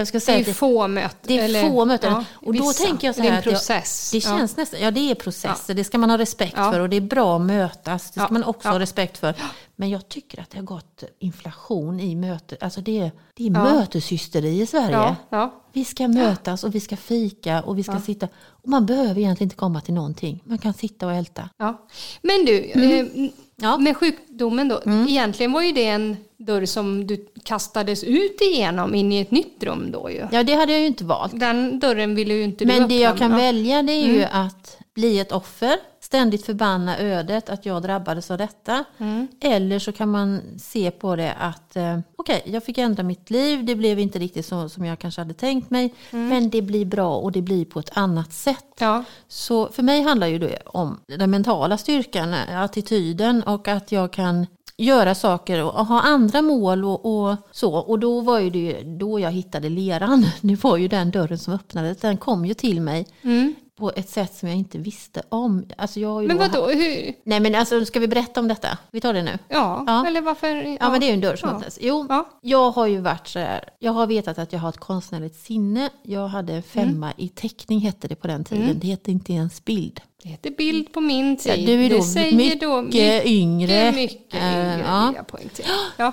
jag 0.00 0.08
ska 0.08 0.16
Det 0.16 0.20
säga 0.24 0.38
är 0.38 0.44
det, 0.44 0.54
få 0.54 0.88
möten. 0.88 1.18
det 1.22 1.38
är 1.40 1.44
eller- 1.44 1.68
få 1.70 1.84
möten. 1.84 2.12
ja, 2.12 2.24
och 2.34 2.54
då 2.54 2.68
vissa. 2.68 2.84
tänker 2.84 3.08
jag 3.08 3.14
så 3.14 3.20
Det 3.20 3.26
är 3.26 3.30
här 3.30 3.36
en 3.36 3.38
att 3.38 3.44
jag- 3.46 3.54
process. 3.54 4.10
det 4.12 4.18
Ja. 4.18 4.38
känns 4.38 4.56
nästan, 4.56 4.80
ja 4.80 4.90
det 4.90 5.10
är 5.10 5.14
processer, 5.14 5.74
det 5.74 5.84
ska 5.84 5.98
man 5.98 6.10
ha 6.10 6.18
respekt 6.18 6.54
Ja. 6.56 6.72
för 6.72 6.80
och 6.80 6.88
det 6.88 6.96
är 6.96 7.00
bra 7.00 7.36
att 7.36 7.42
mötas, 7.42 8.06
det 8.06 8.12
ska 8.12 8.20
Ja. 8.22 8.28
man 8.30 8.44
också 8.44 8.68
Ja. 8.68 8.72
ha 8.72 8.78
respekt 8.80 9.18
för. 9.18 9.34
Men 9.76 9.90
jag 9.90 10.08
tycker 10.08 10.40
att 10.40 10.50
det 10.50 10.58
har 10.58 10.64
gått 10.64 11.04
inflation 11.18 12.00
i 12.00 12.14
mötet, 12.16 12.62
alltså 12.62 12.80
det 12.80 12.98
är, 13.00 13.12
det 13.34 13.46
är 13.46 13.50
Ja. 13.50 13.64
möteshysteri 13.64 14.60
i 14.60 14.66
Sverige. 14.66 14.90
Ja, 14.96 15.16
ja. 15.30 15.62
Vi 15.72 15.84
ska 15.84 16.08
mötas 16.08 16.64
och 16.64 16.74
vi 16.74 16.80
ska 16.80 16.96
fika 16.96 17.62
och 17.62 17.78
vi 17.78 17.82
ska 17.82 17.92
Ja. 17.92 18.00
sitta. 18.00 18.28
Och 18.36 18.68
man 18.68 18.86
behöver 18.86 19.18
egentligen 19.20 19.46
inte 19.46 19.56
komma 19.56 19.80
till 19.80 19.94
någonting, 19.94 20.42
man 20.44 20.58
kan 20.58 20.74
sitta 20.74 21.06
och 21.06 21.12
älta. 21.12 21.48
Ja. 21.58 21.86
Men 22.22 22.44
du, 22.44 22.58
eh, 22.64 23.06
Ja. 23.62 23.78
med 23.78 23.96
sjukdomen 23.96 24.68
då. 24.68 24.82
Egentligen 25.08 25.52
var 25.52 25.62
ju 25.62 25.72
det 25.72 25.86
en 25.86 26.16
dörr 26.36 26.64
som 26.64 27.06
du 27.06 27.26
kastades 27.44 28.04
ut 28.04 28.40
igenom 28.40 28.94
in 28.94 29.12
i 29.12 29.20
ett 29.20 29.30
nytt 29.30 29.62
rum 29.62 29.90
då 29.92 30.10
ju. 30.10 30.26
Ja, 30.32 30.42
det 30.42 30.54
hade 30.54 30.72
jag 30.72 30.80
ju 30.80 30.86
inte 30.86 31.04
valt. 31.04 31.40
Den 31.40 31.78
dörren 31.78 32.14
ville 32.14 32.34
ju 32.34 32.42
inte 32.42 32.64
du 32.64 32.72
Men 32.72 32.88
det 32.88 32.98
jag 32.98 33.12
öppna, 33.12 33.28
kan 33.28 33.30
ja. 33.30 33.44
välja 33.44 33.82
det 33.82 33.92
är 33.92 34.06
ju 34.06 34.24
att 34.24 34.78
bli 34.94 35.18
ett 35.18 35.32
offer, 35.32 35.76
ständigt 36.06 36.46
förbanna 36.46 36.98
ödet 36.98 37.48
att 37.50 37.66
jag 37.66 37.82
drabbades 37.82 38.30
av 38.30 38.38
detta. 38.38 38.84
Eller 39.40 39.78
så 39.78 39.92
kan 39.92 40.08
man 40.08 40.40
se 40.58 40.90
på 40.90 41.16
det 41.16 41.32
att 41.32 41.76
eh, 41.76 41.98
okej, 42.16 42.42
jag 42.44 42.64
fick 42.64 42.78
ändra 42.78 43.02
mitt 43.02 43.30
liv, 43.30 43.64
det 43.64 43.74
blev 43.74 43.98
inte 43.98 44.18
riktigt 44.18 44.46
så 44.46 44.68
som 44.68 44.84
jag 44.84 44.98
kanske 44.98 45.20
hade 45.20 45.34
tänkt 45.34 45.70
mig. 45.70 45.94
Men 46.10 46.50
det 46.50 46.62
blir 46.62 46.84
bra 46.84 47.16
och 47.16 47.32
det 47.32 47.42
blir 47.42 47.64
på 47.64 47.78
ett 47.78 47.90
annat 47.96 48.32
sätt. 48.32 48.74
Ja. 48.78 49.04
Så 49.28 49.68
för 49.68 49.82
mig 49.82 50.02
handlar 50.02 50.26
ju 50.26 50.38
det 50.38 50.58
om 50.66 51.00
den 51.06 51.30
mentala 51.30 51.78
styrkan, 51.78 52.34
attityden 52.34 53.42
och 53.42 53.68
att 53.68 53.92
jag 53.92 54.12
kan 54.12 54.46
göra 54.76 55.14
saker 55.14 55.62
och 55.62 55.86
ha 55.86 56.00
andra 56.00 56.42
mål 56.42 56.84
och, 56.84 57.28
och 57.28 57.36
så. 57.52 57.74
Och 57.74 57.98
då 57.98 58.20
var 58.20 58.38
ju 58.38 58.50
det 58.50 58.82
då 58.82 59.20
jag 59.20 59.30
hittade 59.30 59.68
leran. 59.68 60.26
Det 60.40 60.64
var 60.64 60.76
ju 60.76 60.88
den 60.88 61.10
dörren 61.10 61.38
som 61.38 61.54
öppnades. 61.54 61.98
Den 61.98 62.16
kom 62.16 62.44
ju 62.44 62.54
till 62.54 62.80
mig 62.80 63.06
Mm. 63.22 63.54
På 63.78 63.92
ett 63.96 64.08
sätt 64.10 64.34
som 64.34 64.48
jag 64.48 64.58
inte 64.58 64.78
visste 64.78 65.22
om. 65.28 65.64
Alltså 65.78 66.00
jag 66.00 66.24
Men 66.26 66.36
då 66.36 66.42
vad 66.42 66.52
då? 66.52 66.60
haft- 66.62 66.74
Hur? 66.74 67.12
Nej 67.24 67.40
men 67.40 67.54
alltså 67.54 67.84
ska 67.84 68.00
vi 68.00 68.08
berätta 68.08 68.40
om 68.40 68.48
detta? 68.48 68.78
Vi 68.90 69.00
tar 69.00 69.12
det 69.14 69.22
nu. 69.22 69.38
Ja, 69.48 69.84
Ja. 69.86 70.06
eller 70.06 70.20
varför? 70.20 70.48
Ja, 70.56 70.76
Ja, 70.80 70.90
men 70.90 71.00
det 71.00 71.06
är 71.06 71.08
ju 71.08 71.14
en 71.14 71.20
dörr 71.20 71.36
som 71.36 71.48
Ja. 71.48 71.56
öppnas. 71.56 71.78
Jo, 71.82 72.06
Ja. 72.08 72.28
jag 72.42 72.70
har 72.70 72.86
ju 72.86 73.00
varit 73.00 73.28
så 73.28 73.38
här. 73.38 73.68
Jag 73.78 73.92
har 73.92 74.06
vetat 74.06 74.38
att 74.38 74.52
jag 74.52 74.60
har 74.60 74.68
ett 74.68 74.78
konstnärligt 74.78 75.36
sinne. 75.36 75.90
Jag 76.02 76.28
hade 76.28 76.52
en 76.54 76.62
femma 76.62 77.12
i 77.16 77.28
teckning 77.28 77.80
hette 77.80 78.08
det 78.08 78.14
på 78.16 78.26
den 78.26 78.44
tiden. 78.44 78.64
Mm. 78.64 78.78
Det 78.78 78.86
hette 78.86 79.10
inte 79.10 79.32
ens 79.32 79.64
bild. 79.64 80.00
Det 80.22 80.28
heter 80.28 80.50
bild 80.50 80.92
på 80.92 81.00
min 81.00 81.36
tid. 81.36 81.52
Ja, 81.58 81.66
du 81.66 81.84
är 81.84 81.90
då 81.90 82.02
säger 82.02 82.36
mycket 82.36 82.60
då 82.60 82.82
mycket, 82.82 83.26
yngre. 83.26 83.92
mycket 83.92 84.34
yngre 84.34 84.84
ja. 84.86 85.06
vill 85.06 85.16
jag 85.16 85.26
poängtera. 85.26 85.66
Ja. 85.96 86.12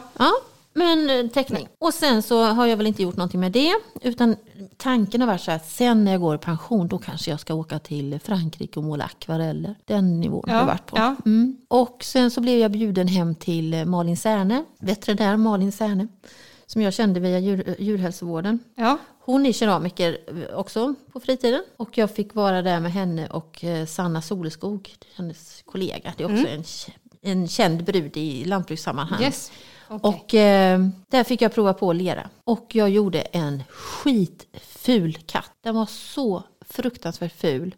Men 0.73 1.09
eh, 1.09 1.27
teckning. 1.31 1.67
Och 1.79 1.93
sen 1.93 2.21
så 2.21 2.43
har 2.43 2.65
jag 2.65 2.77
väl 2.77 2.87
inte 2.87 3.03
gjort 3.03 3.15
någonting 3.17 3.39
med 3.39 3.51
det. 3.51 3.73
Utan 4.01 4.35
tanken 4.77 5.21
har 5.21 5.27
varit 5.27 5.41
så 5.41 5.51
att 5.51 5.69
sen 5.69 6.03
när 6.05 6.11
jag 6.11 6.21
går 6.21 6.35
i 6.35 6.37
pension 6.37 6.87
då 6.87 6.97
kanske 6.97 7.31
jag 7.31 7.39
ska 7.39 7.53
åka 7.53 7.79
till 7.79 8.19
Frankrike 8.23 8.79
och 8.79 8.83
måla 8.85 9.03
akvareller. 9.03 9.75
Den 9.85 10.19
nivån 10.19 10.43
har 10.47 10.53
Ja, 10.55 10.59
jag 10.61 10.67
varit 10.67 10.85
på. 10.85 10.97
ja. 10.97 11.15
Mm. 11.25 11.57
Och 11.67 12.03
sen 12.03 12.31
så 12.31 12.41
blev 12.41 12.59
jag 12.59 12.71
bjuden 12.71 13.07
hem 13.07 13.35
till 13.35 13.73
eh, 13.73 13.85
Malin 13.85 14.17
Särne, 14.17 14.63
veterinär 14.79 15.37
Malin 15.37 15.71
Särne. 15.71 16.07
Som 16.65 16.81
jag 16.81 16.93
kände 16.93 17.19
via 17.19 17.39
djur, 17.39 17.75
djurhälsovården. 17.79 18.59
Ja. 18.75 18.97
Hon 19.25 19.45
är 19.45 19.51
keramiker 19.53 20.17
också 20.55 20.93
på 21.11 21.19
fritiden. 21.19 21.63
Och 21.77 21.97
jag 21.97 22.11
fick 22.11 22.35
vara 22.35 22.61
där 22.61 22.79
med 22.79 22.91
henne 22.91 23.27
och 23.27 23.63
eh, 23.63 23.85
Sanna 23.85 24.21
Soleskog, 24.21 24.89
hennes 25.15 25.61
kollega. 25.65 26.13
Det 26.17 26.23
är 26.23 26.33
också 26.33 26.47
en, 26.47 26.63
en 27.21 27.47
känd 27.47 27.83
brud 27.83 28.17
i 28.17 28.45
lantbrukssammanhang. 28.45 29.21
Yes. 29.23 29.51
Okay. 29.93 30.09
Och 30.11 30.33
eh, 30.33 30.79
där 31.11 31.23
fick 31.23 31.41
jag 31.41 31.53
prova 31.53 31.73
på 31.73 31.93
lera. 31.93 32.29
Och 32.43 32.65
jag 32.71 32.89
gjorde 32.89 33.21
en 33.21 33.63
skitful 33.69 35.17
katt. 35.25 35.51
Den 35.63 35.75
var 35.75 35.85
så 35.85 36.43
fruktansvärt 36.69 37.39
ful. 37.39 37.75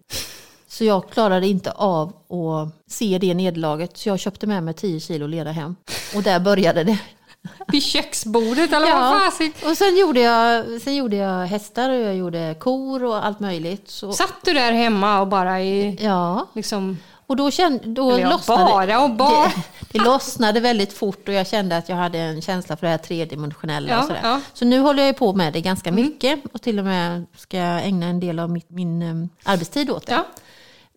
Så 0.68 0.84
jag 0.84 1.10
klarade 1.10 1.48
inte 1.48 1.72
av 1.72 2.08
att 2.10 2.92
se 2.92 3.18
det 3.18 3.34
nederlaget. 3.34 3.98
Så 3.98 4.10
jag 4.10 4.20
köpte 4.20 4.48
med 4.48 4.64
mig 4.64 4.74
10 4.74 5.00
kilo 5.00 5.28
lera 5.28 5.52
hem. 5.52 5.76
Och 6.16 6.24
där 6.24 6.40
började 6.40 6.84
det. 6.84 7.00
Vid 7.68 7.84
köksbordet 7.84 8.74
eller 8.74 8.88
ja. 8.88 9.00
vad 9.00 9.24
fasen? 9.24 9.54
Och 9.70 9.78
sen 9.78 9.98
gjorde, 9.98 10.20
jag, 10.20 10.82
sen 10.82 10.96
gjorde 10.96 11.16
jag 11.16 11.46
hästar 11.46 11.90
och 11.90 12.00
jag 12.00 12.16
gjorde 12.16 12.56
kor 12.60 13.04
och 13.04 13.26
allt 13.26 13.40
möjligt. 13.40 13.90
Så... 13.90 14.14
Satt 14.14 14.36
du 14.44 14.54
där 14.54 14.72
hemma 14.72 15.22
och 15.22 15.28
bara 15.28 15.62
i... 15.62 15.98
Ja. 16.02 16.48
Liksom... 16.54 16.98
Och 17.27 17.36
då, 17.36 17.51
kände, 17.51 17.88
då 17.88 18.17
lossnade 18.17 18.63
bara 18.65 19.03
och 19.03 19.12
bara. 19.12 19.44
Det, 19.48 19.53
det 19.91 20.00
lossnade 20.00 20.60
väldigt 20.60 20.94
fort 20.94 21.27
och 21.27 21.34
jag 21.34 21.48
kände 21.48 21.77
att 21.77 21.89
jag 21.89 21.96
hade 21.96 22.20
en 22.20 22.41
känsla 22.41 22.77
för 22.77 22.88
det 22.88 22.91
här 22.91 22.98
tredimensionella. 22.98 23.89
Ja, 23.89 24.00
och 24.00 24.03
sådär. 24.05 24.20
ja. 24.24 24.41
Så 24.53 24.65
nu 24.65 24.79
håller 24.79 25.03
jag 25.03 25.17
på 25.17 25.34
med 25.34 25.53
det 25.53 25.62
ganska 25.62 25.91
mycket 25.91 26.39
och 26.53 26.62
till 26.62 26.79
och 26.79 26.86
med 26.86 27.25
ska 27.38 27.58
jag 27.58 27.86
ägna 27.86 28.05
en 28.05 28.20
del 28.20 28.39
av 28.39 28.50
mitt, 28.50 28.70
min 28.70 29.01
um, 29.01 29.29
arbetstid 29.44 29.89
åt 29.89 30.05
det. 30.05 30.12
Ja. 30.13 30.25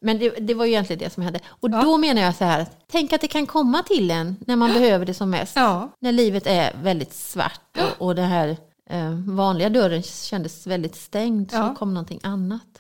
Men 0.01 0.19
det, 0.19 0.29
det 0.31 0.55
var 0.55 0.65
ju 0.65 0.71
egentligen 0.71 0.99
det 1.01 1.11
som 1.11 1.23
hände. 1.23 1.41
Och 1.49 1.71
Ja. 1.71 1.83
då 1.83 1.97
menar 1.99 2.23
jag 2.23 2.35
så 2.35 2.45
här, 2.45 2.67
tänk 2.93 3.13
att 3.13 3.21
det 3.21 3.29
kan 3.29 3.47
komma 3.47 3.83
till 3.83 4.11
en 4.11 4.37
när 4.47 4.57
man 4.57 4.73
behöver 4.73 5.07
det 5.07 5.15
som 5.15 5.31
mest. 5.31 5.57
När 6.01 6.13
livet 6.13 6.47
är 6.47 6.73
väldigt 6.83 7.15
svart 7.15 7.79
och, 7.79 8.07
och 8.07 8.15
den 8.15 8.29
här 8.29 8.57
eh, 8.91 9.11
vanliga 9.11 9.69
dörren 9.69 10.03
kändes 10.03 10.67
väldigt 10.67 10.97
stängd 10.97 11.51
så 11.51 11.75
kom 11.79 11.95
någonting 11.95 12.21
annat. 12.23 12.79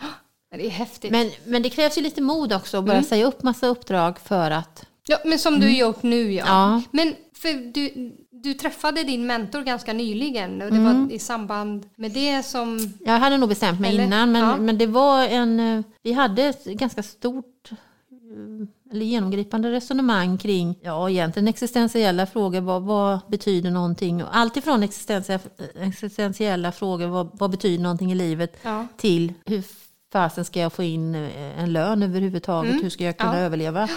Det 0.51 0.67
är 0.67 0.71
häftigt. 0.71 1.11
Men, 1.11 1.31
men 1.45 1.63
det 1.63 1.71
krävs 1.71 1.99
ju 1.99 2.03
lite 2.03 2.21
mod 2.23 2.53
också 2.53 2.77
att 2.79 2.85
börja 2.85 2.99
Mm. 2.99 3.09
säga 3.09 3.27
upp 3.27 3.43
massa 3.43 3.67
uppdrag 3.67 4.19
för 4.19 4.51
att... 4.51 4.85
Ja, 5.07 5.19
men 5.25 5.39
som 5.39 5.61
du 5.61 5.77
gjort 5.77 6.03
nu 6.03 6.33
ja. 6.33 6.45
Mm. 6.45 6.83
Ja. 6.83 6.83
Men 6.93 7.15
för 7.35 7.73
du, 7.73 8.13
du 8.31 8.55
träffade 8.55 9.03
din 9.05 9.27
mentor 9.27 9.63
ganska 9.63 9.93
nyligen 9.93 10.63
och 10.63 10.71
det 10.71 10.77
Mm. 10.77 11.07
var 11.07 11.13
i 11.15 11.19
samband 11.19 11.89
med 11.97 12.11
det 12.11 12.43
som... 12.43 12.93
Jag 13.05 13.19
hade 13.19 13.37
nog 13.37 13.49
bestämt 13.49 13.81
mig 13.81 13.91
Eller? 13.91 14.05
innan 14.05 14.33
men, 14.33 14.43
Ja. 14.43 14.57
men 14.57 14.79
det 14.79 14.87
var 14.87 15.25
en... 15.27 15.61
eh, 15.61 15.83
Vi 16.03 16.13
hade 16.13 16.43
ett 16.43 16.65
ganska 16.65 17.03
stort 17.03 17.71
eh, 17.73 18.93
eller 18.93 19.07
genomgripande 19.07 19.71
resonemang 19.73 20.39
kring 20.39 20.79
ja, 20.83 21.11
egentligen 21.11 21.49
existentiella 21.49 22.27
frågor. 22.27 22.61
Vad, 22.61 22.83
vad 22.83 23.19
betyder 23.29 23.71
någonting? 23.71 24.23
Och 24.25 24.37
Allt 24.37 24.57
ifrån 24.57 24.83
existentia, 24.83 25.39
existentiella 25.81 26.73
frågor, 26.73 27.07
vad, 27.07 27.31
vad 27.33 27.51
betyder 27.51 27.83
någonting 27.83 28.13
i 28.13 28.15
livet? 28.15 28.57
Ja. 28.63 28.87
Till 28.97 29.33
hur 29.45 29.63
fasen 30.13 30.45
ska 30.45 30.61
jag 30.61 30.73
få 30.73 30.83
in 30.83 31.15
eh, 31.15 31.61
en 31.61 31.73
lön 31.73 32.03
överhuvudtaget? 32.03 32.83
Hur 32.83 32.91
ska 32.91 33.05
jag 33.05 33.17
kunna 33.19 33.31
Mm. 33.31 33.41
Ja. 33.41 33.47
överleva? 33.47 33.89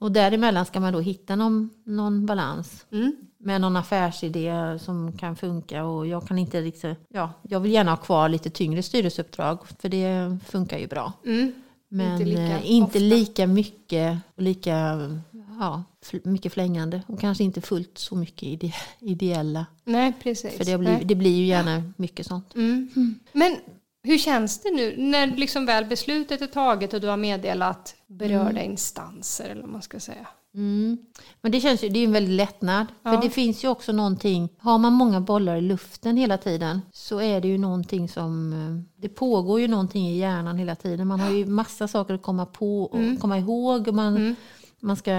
Och 0.00 0.12
däremellan 0.12 0.66
ska 0.66 0.80
man 0.80 0.92
då 0.92 1.00
hitta 1.00 1.36
någon, 1.36 1.70
någon 1.84 2.26
balans 2.26 2.86
Mm. 2.92 3.16
med 3.38 3.60
någon 3.60 3.76
affärsidé 3.76 4.78
som 4.80 5.12
kan 5.12 5.36
funka. 5.36 5.84
Och 5.84 6.06
jag 6.06 6.28
kan 6.28 6.38
inte 6.38 6.60
riktigt, 6.60 6.98
ja, 7.08 7.30
jag 7.42 7.60
vill 7.60 7.72
gärna 7.72 7.90
ha 7.92 7.96
kvar 7.96 8.28
lite 8.28 8.50
tyngre 8.50 8.82
styrelseuppdrag 8.82 9.58
för 9.80 9.88
det 9.88 10.38
funkar 10.46 10.78
ju 10.78 10.86
bra. 10.86 11.12
Mm. 11.24 11.52
Men 11.88 12.12
Inte 12.12 12.24
lika 12.24 12.40
lika, 12.42 12.60
inte 12.62 12.98
lika 12.98 13.46
mycket 13.46 14.18
och 14.36 14.42
lika 14.42 14.72
ja, 15.60 15.84
mycket 16.24 16.52
flängande. 16.52 17.02
Och 17.06 17.20
kanske 17.20 17.44
inte 17.44 17.60
fullt 17.60 17.98
så 17.98 18.16
mycket 18.16 18.42
ide, 18.42 18.72
ideella. 19.00 19.66
Nej, 19.84 20.12
precis. 20.22 20.56
För 20.56 20.64
det 20.64 20.78
blir, 20.78 21.00
det 21.04 21.14
blir 21.14 21.36
ju 21.36 21.44
gärna 21.44 21.82
mycket 21.96 22.26
sånt. 22.26 22.54
Mm. 22.54 22.88
Men 23.32 23.56
hur 24.06 24.18
känns 24.18 24.60
det 24.62 24.70
nu 24.70 24.94
när 24.98 25.26
liksom 25.26 25.66
väl 25.66 25.84
beslutet 25.84 26.42
är 26.42 26.46
taget 26.46 26.94
och 26.94 27.00
du 27.00 27.06
har 27.08 27.16
meddelat 27.16 27.94
berörda 28.06 28.62
instanser 28.62 29.44
eller 29.50 29.60
vad 29.62 29.70
man 29.70 29.82
ska 29.82 30.00
säga? 30.00 30.26
Mm. 30.54 30.98
Men 31.40 31.52
det 31.52 31.60
känns 31.60 31.84
ju, 31.84 31.88
det 31.88 31.98
är 31.98 32.04
en 32.04 32.12
väldig 32.12 32.32
lättnad. 32.36 32.86
Ja. 33.02 33.10
För 33.12 33.22
det 33.22 33.30
finns 33.30 33.64
ju 33.64 33.68
också 33.68 33.92
någonting, 33.92 34.48
har 34.58 34.78
man 34.78 34.92
många 34.92 35.20
bollar 35.20 35.56
i 35.56 35.60
luften 35.60 36.16
hela 36.16 36.38
tiden 36.38 36.80
så 36.92 37.20
är 37.20 37.40
det 37.40 37.48
ju 37.48 37.58
någonting 37.58 38.08
som, 38.08 38.52
eh, 38.52 39.00
det 39.02 39.08
pågår 39.08 39.60
ju 39.60 39.68
någonting 39.68 40.08
i 40.08 40.18
hjärnan 40.18 40.58
hela 40.58 40.74
tiden. 40.74 41.06
Man 41.08 41.20
har 41.20 41.30
ju 41.30 41.46
massa 41.46 41.88
saker 41.88 42.14
att 42.14 42.22
komma 42.22 42.46
på 42.46 42.82
och 42.82 42.98
Mm. 42.98 43.16
komma 43.16 43.38
ihåg. 43.38 43.88
Och 43.88 43.94
man, 43.94 44.16
Mm. 44.16 44.34
man 44.80 44.96
ska 44.96 45.12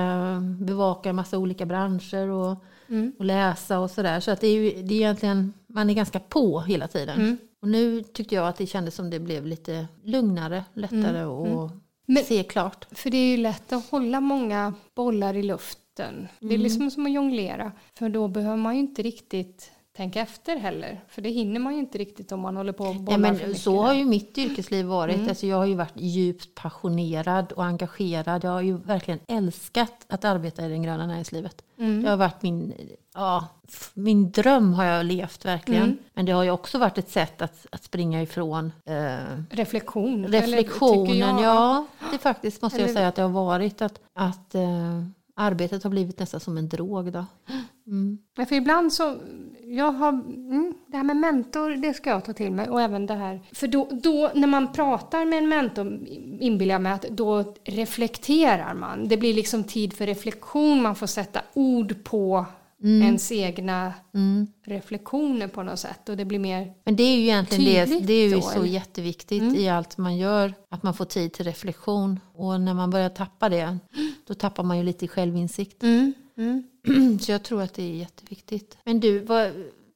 bevaka 0.60 1.10
en 1.10 1.16
massa 1.16 1.38
olika 1.38 1.66
branscher 1.66 2.30
och, 2.30 2.64
Mm. 2.90 3.14
och 3.20 3.26
läsa 3.26 3.80
och 3.80 3.92
sådär. 3.92 4.20
Så 4.20 4.32
att 4.32 4.42
det 4.42 4.48
är 4.48 4.54
ju 4.56 4.82
det 4.84 4.94
är 4.94 4.98
egentligen, 4.98 5.54
man 5.68 5.90
är 5.90 5.94
ganska 5.94 6.20
på 6.20 6.62
hela 6.62 6.88
tiden. 6.88 7.38
Mm. 7.64 7.64
Och 7.64 7.68
nu 7.68 8.04
tyckte 8.04 8.36
jag 8.36 8.48
att 8.48 8.58
det 8.58 8.66
kändes 8.68 8.96
som 8.96 9.10
det 9.10 9.20
blev 9.20 9.46
lite 9.46 9.88
lugnare, 10.04 10.64
lättare 10.74 11.24
och 11.26 11.48
Mm. 11.48 11.82
Men- 12.06 12.24
se 12.24 12.44
klart. 12.44 12.88
För 12.92 13.10
det 13.10 13.18
är 13.18 13.32
ju 13.32 13.38
lätt 13.38 13.74
att 13.74 13.90
hålla 13.90 14.20
många 14.22 14.74
bollar 14.96 15.34
i 15.34 15.44
luften. 15.44 16.28
Det 16.40 16.46
Mm. 16.46 16.60
är 16.60 16.64
liksom 16.64 16.92
som 16.92 17.06
att 17.06 17.12
jonglera. 17.12 17.72
För 18.00 18.10
då 18.10 18.28
behöver 18.28 18.58
man 18.58 18.74
ju 18.74 18.80
inte 18.80 19.02
riktigt 19.02 19.72
tänka 19.98 20.22
efter 20.22 20.56
heller. 20.58 21.00
För 21.08 21.22
det 21.22 21.30
hinner 21.30 21.60
man 21.60 21.74
ju 21.74 21.80
inte 21.80 21.98
riktigt 21.98 22.32
om 22.32 22.40
man 22.40 22.56
håller 22.56 22.72
på 22.74 22.84
och 22.84 22.96
Ja, 22.96 23.00
bollar 23.00 23.14
för 23.16 23.22
men 23.22 23.34
mycket. 23.34 23.62
så 23.62 23.82
har 23.82 23.94
ju 23.94 24.06
mitt 24.06 24.38
yrkesliv 24.38 24.86
varit. 24.86 25.16
Mm. 25.16 25.30
Alltså 25.30 25.46
jag 25.48 25.58
har 25.58 25.66
ju 25.66 25.76
varit 25.76 25.94
djupt 25.96 26.56
passionerad 26.56 27.52
och 27.52 27.66
engagerad. 27.66 28.44
Jag 28.44 28.52
har 28.52 28.62
ju 28.62 28.78
verkligen 28.78 29.20
älskat 29.28 30.06
att 30.10 30.26
arbeta 30.26 30.66
i 30.66 30.70
det 30.70 30.78
gröna 30.78 31.08
näringslivet. 31.08 31.62
Mm. 31.78 32.04
Det 32.04 32.10
har 32.10 32.18
varit 32.18 32.42
min, 32.42 32.74
ja, 33.14 33.48
min 33.94 34.32
dröm 34.32 34.74
har 34.74 34.84
jag 34.86 35.06
levt 35.06 35.46
verkligen. 35.46 35.84
Mm. 35.84 35.98
Men 36.14 36.26
det 36.26 36.32
har 36.32 36.44
ju 36.44 36.52
också 36.52 36.78
varit 36.78 36.98
ett 36.98 37.10
sätt 37.10 37.42
att, 37.42 37.66
att 37.72 37.84
springa 37.84 38.22
ifrån 38.22 38.72
eh, 38.86 39.18
Reflektion. 39.50 40.26
eller 40.26 40.42
reflektionen. 40.42 41.18
jag. 41.18 41.42
Ja, 41.44 41.86
det 42.12 42.18
faktiskt 42.18 42.62
måste 42.62 42.78
Eller- 42.78 42.88
jag 42.88 42.96
säga 42.96 43.08
att 43.08 43.16
det 43.16 43.22
har 43.22 43.30
varit. 43.30 43.82
Att, 43.82 44.00
att 44.14 44.56
eh, 44.56 45.04
arbetet 45.36 45.84
har 45.84 45.90
blivit 45.90 46.20
nästan 46.20 46.40
som 46.40 46.58
en 46.58 46.70
drog. 46.70 47.12
Då. 47.12 47.26
Mm. 47.88 48.18
Men 48.38 48.46
för 48.46 48.56
ibland 48.56 48.94
så, 48.94 49.18
jag 49.70 49.92
har, 49.92 50.10
mm, 50.10 50.74
det 50.88 50.98
här 50.98 51.04
med 51.04 51.18
mentor, 51.18 51.70
det 51.70 51.94
ska 51.94 52.10
jag 52.10 52.26
ta 52.26 52.34
till 52.34 52.52
mig. 52.52 52.70
Och 52.70 52.82
även 52.82 53.06
det 53.06 53.14
här, 53.16 53.42
för 53.52 53.68
då, 53.68 53.88
då 54.04 54.32
när 54.36 54.48
man 54.48 54.74
pratar 54.74 55.26
med 55.26 55.38
en 55.38 55.50
mentor 55.50 56.00
inbillar 56.40 56.76
jag 56.76 56.82
mig 56.82 56.92
att 56.92 57.02
då 57.10 57.54
reflekterar 57.64 58.74
man. 58.74 59.08
Det 59.08 59.18
blir 59.18 59.34
liksom 59.34 59.64
tid 59.64 59.94
för 59.94 60.06
reflektion, 60.08 60.82
man 60.82 60.96
får 60.96 61.08
sätta 61.08 61.42
ord 61.54 62.04
på 62.04 62.46
ens 62.84 63.32
egna 63.32 63.94
Mm. 64.14 64.48
reflektioner 64.66 65.48
på 65.48 65.64
något 65.64 65.80
sätt. 65.80 66.10
Och 66.10 66.18
det 66.18 66.26
blir 66.26 66.40
mer, 66.40 66.74
Men 66.84 66.96
det 66.96 67.04
är 67.04 67.16
ju 67.16 67.22
egentligen 67.22 67.90
det, 67.90 68.00
det 68.00 68.14
är 68.14 68.28
ju 68.30 68.36
då, 68.36 68.42
så 68.42 68.60
eller? 68.60 68.66
jätteviktigt 68.66 69.42
Mm. 69.42 69.56
i 69.56 69.70
allt 69.70 69.98
man 69.98 70.18
gör. 70.18 70.54
Att 70.70 70.84
man 70.84 70.94
får 70.94 71.06
tid 71.06 71.34
till 71.34 71.46
reflektion. 71.46 72.20
Och 72.36 72.62
när 72.62 72.74
man 72.74 72.90
börjar 72.90 73.10
tappa 73.10 73.50
det, 73.50 73.78
då 74.28 74.34
tappar 74.34 74.64
man 74.64 74.78
ju 74.78 74.84
lite 74.84 75.06
i 75.06 75.08
självinsikt. 76.38 77.24
Så 77.26 77.32
jag 77.32 77.44
tror 77.44 77.62
att 77.62 77.74
det 77.74 77.84
är 77.84 77.96
jätteviktigt. 77.96 78.78
Men 78.84 79.00
du, 79.00 79.20
vad, 79.20 79.52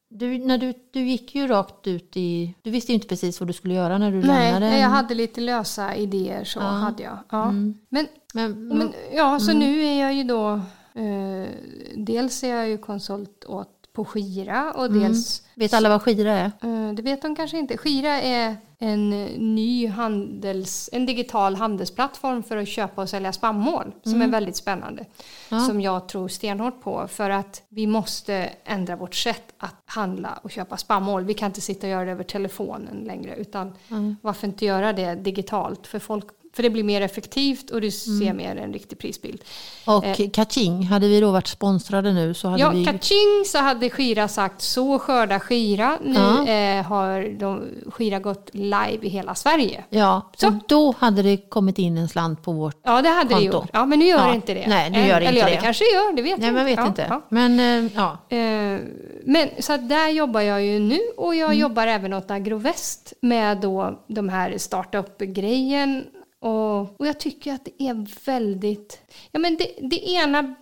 du, 0.09 0.37
när 0.37 0.57
du, 0.57 0.73
du 0.91 1.01
gick 1.01 1.35
ju 1.35 1.47
rakt 1.47 1.87
ut 1.87 2.17
i... 2.17 2.55
Du 2.61 2.71
visste 2.71 2.91
ju 2.91 2.93
inte 2.93 3.07
precis 3.07 3.39
vad 3.39 3.49
du 3.49 3.53
skulle 3.53 3.73
göra 3.73 3.97
när 3.97 4.11
du 4.11 4.17
nej, 4.21 4.51
lämnade. 4.51 4.79
jag 4.79 4.89
hade 4.89 5.15
lite 5.15 5.41
lösa 5.41 5.95
idéer 5.95 6.43
så 6.43 6.59
Ja. 6.59 6.65
hade 6.65 7.03
jag. 7.03 7.17
Ja. 7.29 7.43
Mm. 7.43 7.77
Men 7.89 8.07
Men, 8.33 8.67
Men, 8.67 8.93
ja, 9.13 9.39
så 9.39 9.53
nu 9.53 9.83
är 9.83 10.01
jag 10.01 10.13
ju 10.13 10.23
då... 10.23 10.61
Eh, 10.93 11.47
dels 11.95 12.43
är 12.43 12.55
jag 12.55 12.69
ju 12.69 12.77
konsult 12.77 13.45
åt, 13.47 13.80
på 13.93 14.05
Skira 14.05 14.73
och 14.73 14.91
dels... 14.91 15.43
vet 15.55 15.73
alla 15.73 15.89
vad 15.89 16.01
skira 16.01 16.31
är? 16.31 16.51
Eh, 16.61 16.93
det 16.93 17.01
vet 17.01 17.21
de 17.21 17.35
kanske 17.35 17.57
inte. 17.57 17.77
Skira 17.77 18.21
är 18.21 18.57
en 18.79 19.09
ny 19.55 19.87
handels, 19.87 20.89
en 20.91 21.05
digital 21.05 21.55
handelsplattform 21.55 22.43
för 22.43 22.57
att 22.57 22.67
köpa 22.67 23.01
och 23.01 23.09
sälja 23.09 23.33
spannmål 23.33 23.91
som 24.03 24.21
är 24.21 24.27
väldigt 24.27 24.55
spännande. 24.55 25.05
Ja. 25.49 25.59
Som 25.59 25.81
jag 25.81 26.07
tror 26.07 26.27
stenhårt 26.27 26.81
på 26.81 27.07
för 27.07 27.29
att 27.29 27.63
vi 27.69 27.87
måste 27.87 28.49
ändra 28.63 28.95
vårt 28.95 29.15
sätt 29.15 29.53
att 29.57 29.75
handla 29.85 30.39
och 30.43 30.51
köpa 30.51 30.77
spannmål. 30.77 31.23
Vi 31.23 31.33
kan 31.33 31.49
inte 31.49 31.61
sitta 31.61 31.87
och 31.87 31.91
göra 31.91 32.05
det 32.05 32.11
över 32.11 32.23
telefonen 32.23 33.03
längre 33.03 33.35
utan 33.35 33.73
varför 34.21 34.47
inte 34.47 34.65
göra 34.65 34.93
det 34.93 35.15
digitalt 35.15 35.87
för 35.87 35.99
folk 35.99 36.25
för 36.53 36.63
det 36.63 36.69
blir 36.69 36.83
mer 36.83 37.01
effektivt 37.01 37.69
och 37.69 37.81
du 37.81 37.91
ser 37.91 38.33
mer 38.33 38.55
en 38.55 38.73
riktig 38.73 38.99
prisbild. 38.99 39.41
Och 39.85 40.05
Eh. 40.05 40.29
Kaching, 40.29 40.83
hade 40.83 41.07
vi 41.07 41.19
då 41.19 41.31
varit 41.31 41.47
sponsrade 41.47 42.13
nu 42.13 42.33
så 42.33 42.47
hade 42.47 42.61
Ja, 42.61 42.69
vi... 42.69 42.85
kaching 42.85 43.43
så 43.45 43.57
hade 43.57 43.89
Skira 43.89 44.27
sagt 44.27 44.61
så 44.61 44.99
skörda 44.99 45.39
Skira. 45.39 45.97
Nu 46.03 46.13
Ja. 46.19 46.47
eh, 46.47 46.83
har 46.83 47.39
de, 47.39 47.67
Skira 47.91 48.19
gått 48.19 48.49
live 48.53 48.99
i 49.01 49.09
hela 49.09 49.35
Sverige. 49.35 49.83
Ja, 49.89 50.29
Så. 50.37 50.47
och 50.47 50.53
då 50.67 50.93
hade 50.99 51.21
det 51.21 51.37
kommit 51.49 51.79
in 51.79 51.97
en 51.97 52.09
slant 52.09 52.43
på 52.43 52.51
vårt... 52.51 52.77
Ja, 52.83 53.01
det 53.01 53.09
hade 53.09 53.29
det 53.29 53.33
Konto. 53.35 53.57
gjort. 53.57 53.69
Ja, 53.73 53.85
men 53.85 53.99
nu 53.99 54.05
gör 54.05 54.19
Ja. 54.19 54.27
det 54.27 54.35
inte 54.35 54.53
det. 54.53 54.65
Nej, 54.67 54.89
nu 54.89 54.99
gör 55.07 55.19
det 55.19 55.25
Eller 55.25 55.29
inte 55.29 55.39
ja, 55.39 55.45
det. 55.45 55.51
det 55.51 55.61
kanske 55.61 55.83
det 55.83 55.91
gör, 55.95 56.13
det 56.15 56.21
vet 56.21 56.37
Nej, 56.37 56.47
jag 56.47 56.55
man 56.55 56.65
vet 56.65 56.77
ja, 56.79 56.87
inte. 56.87 57.05
Ja. 57.09 57.21
Men 57.29 57.59
eh, 57.85 57.91
ja. 57.95 58.17
Eh, 58.37 58.79
Men 59.25 59.49
så 59.59 59.73
att 59.73 59.89
där 59.89 60.09
jobbar 60.09 60.41
jag 60.41 60.63
ju 60.65 60.79
nu 60.79 60.99
och 61.17 61.35
jag 61.35 61.45
Mm. 61.47 61.59
jobbar 61.59 61.87
även 61.87 62.13
åt 62.13 62.31
Agrovest 62.31 63.13
med 63.21 63.57
då 63.57 63.99
de 64.07 64.29
här 64.29 64.57
startup-grejen 64.57 66.03
Och, 66.41 66.99
och 66.99 67.07
jag 67.07 67.19
tycker 67.19 67.53
att 67.53 67.65
det 67.65 67.83
är 67.83 68.25
väldigt... 68.25 69.01
Ja, 69.31 69.39
men 69.39 69.57
det, 69.57 69.67
det 69.89 70.09
ena 70.09 70.55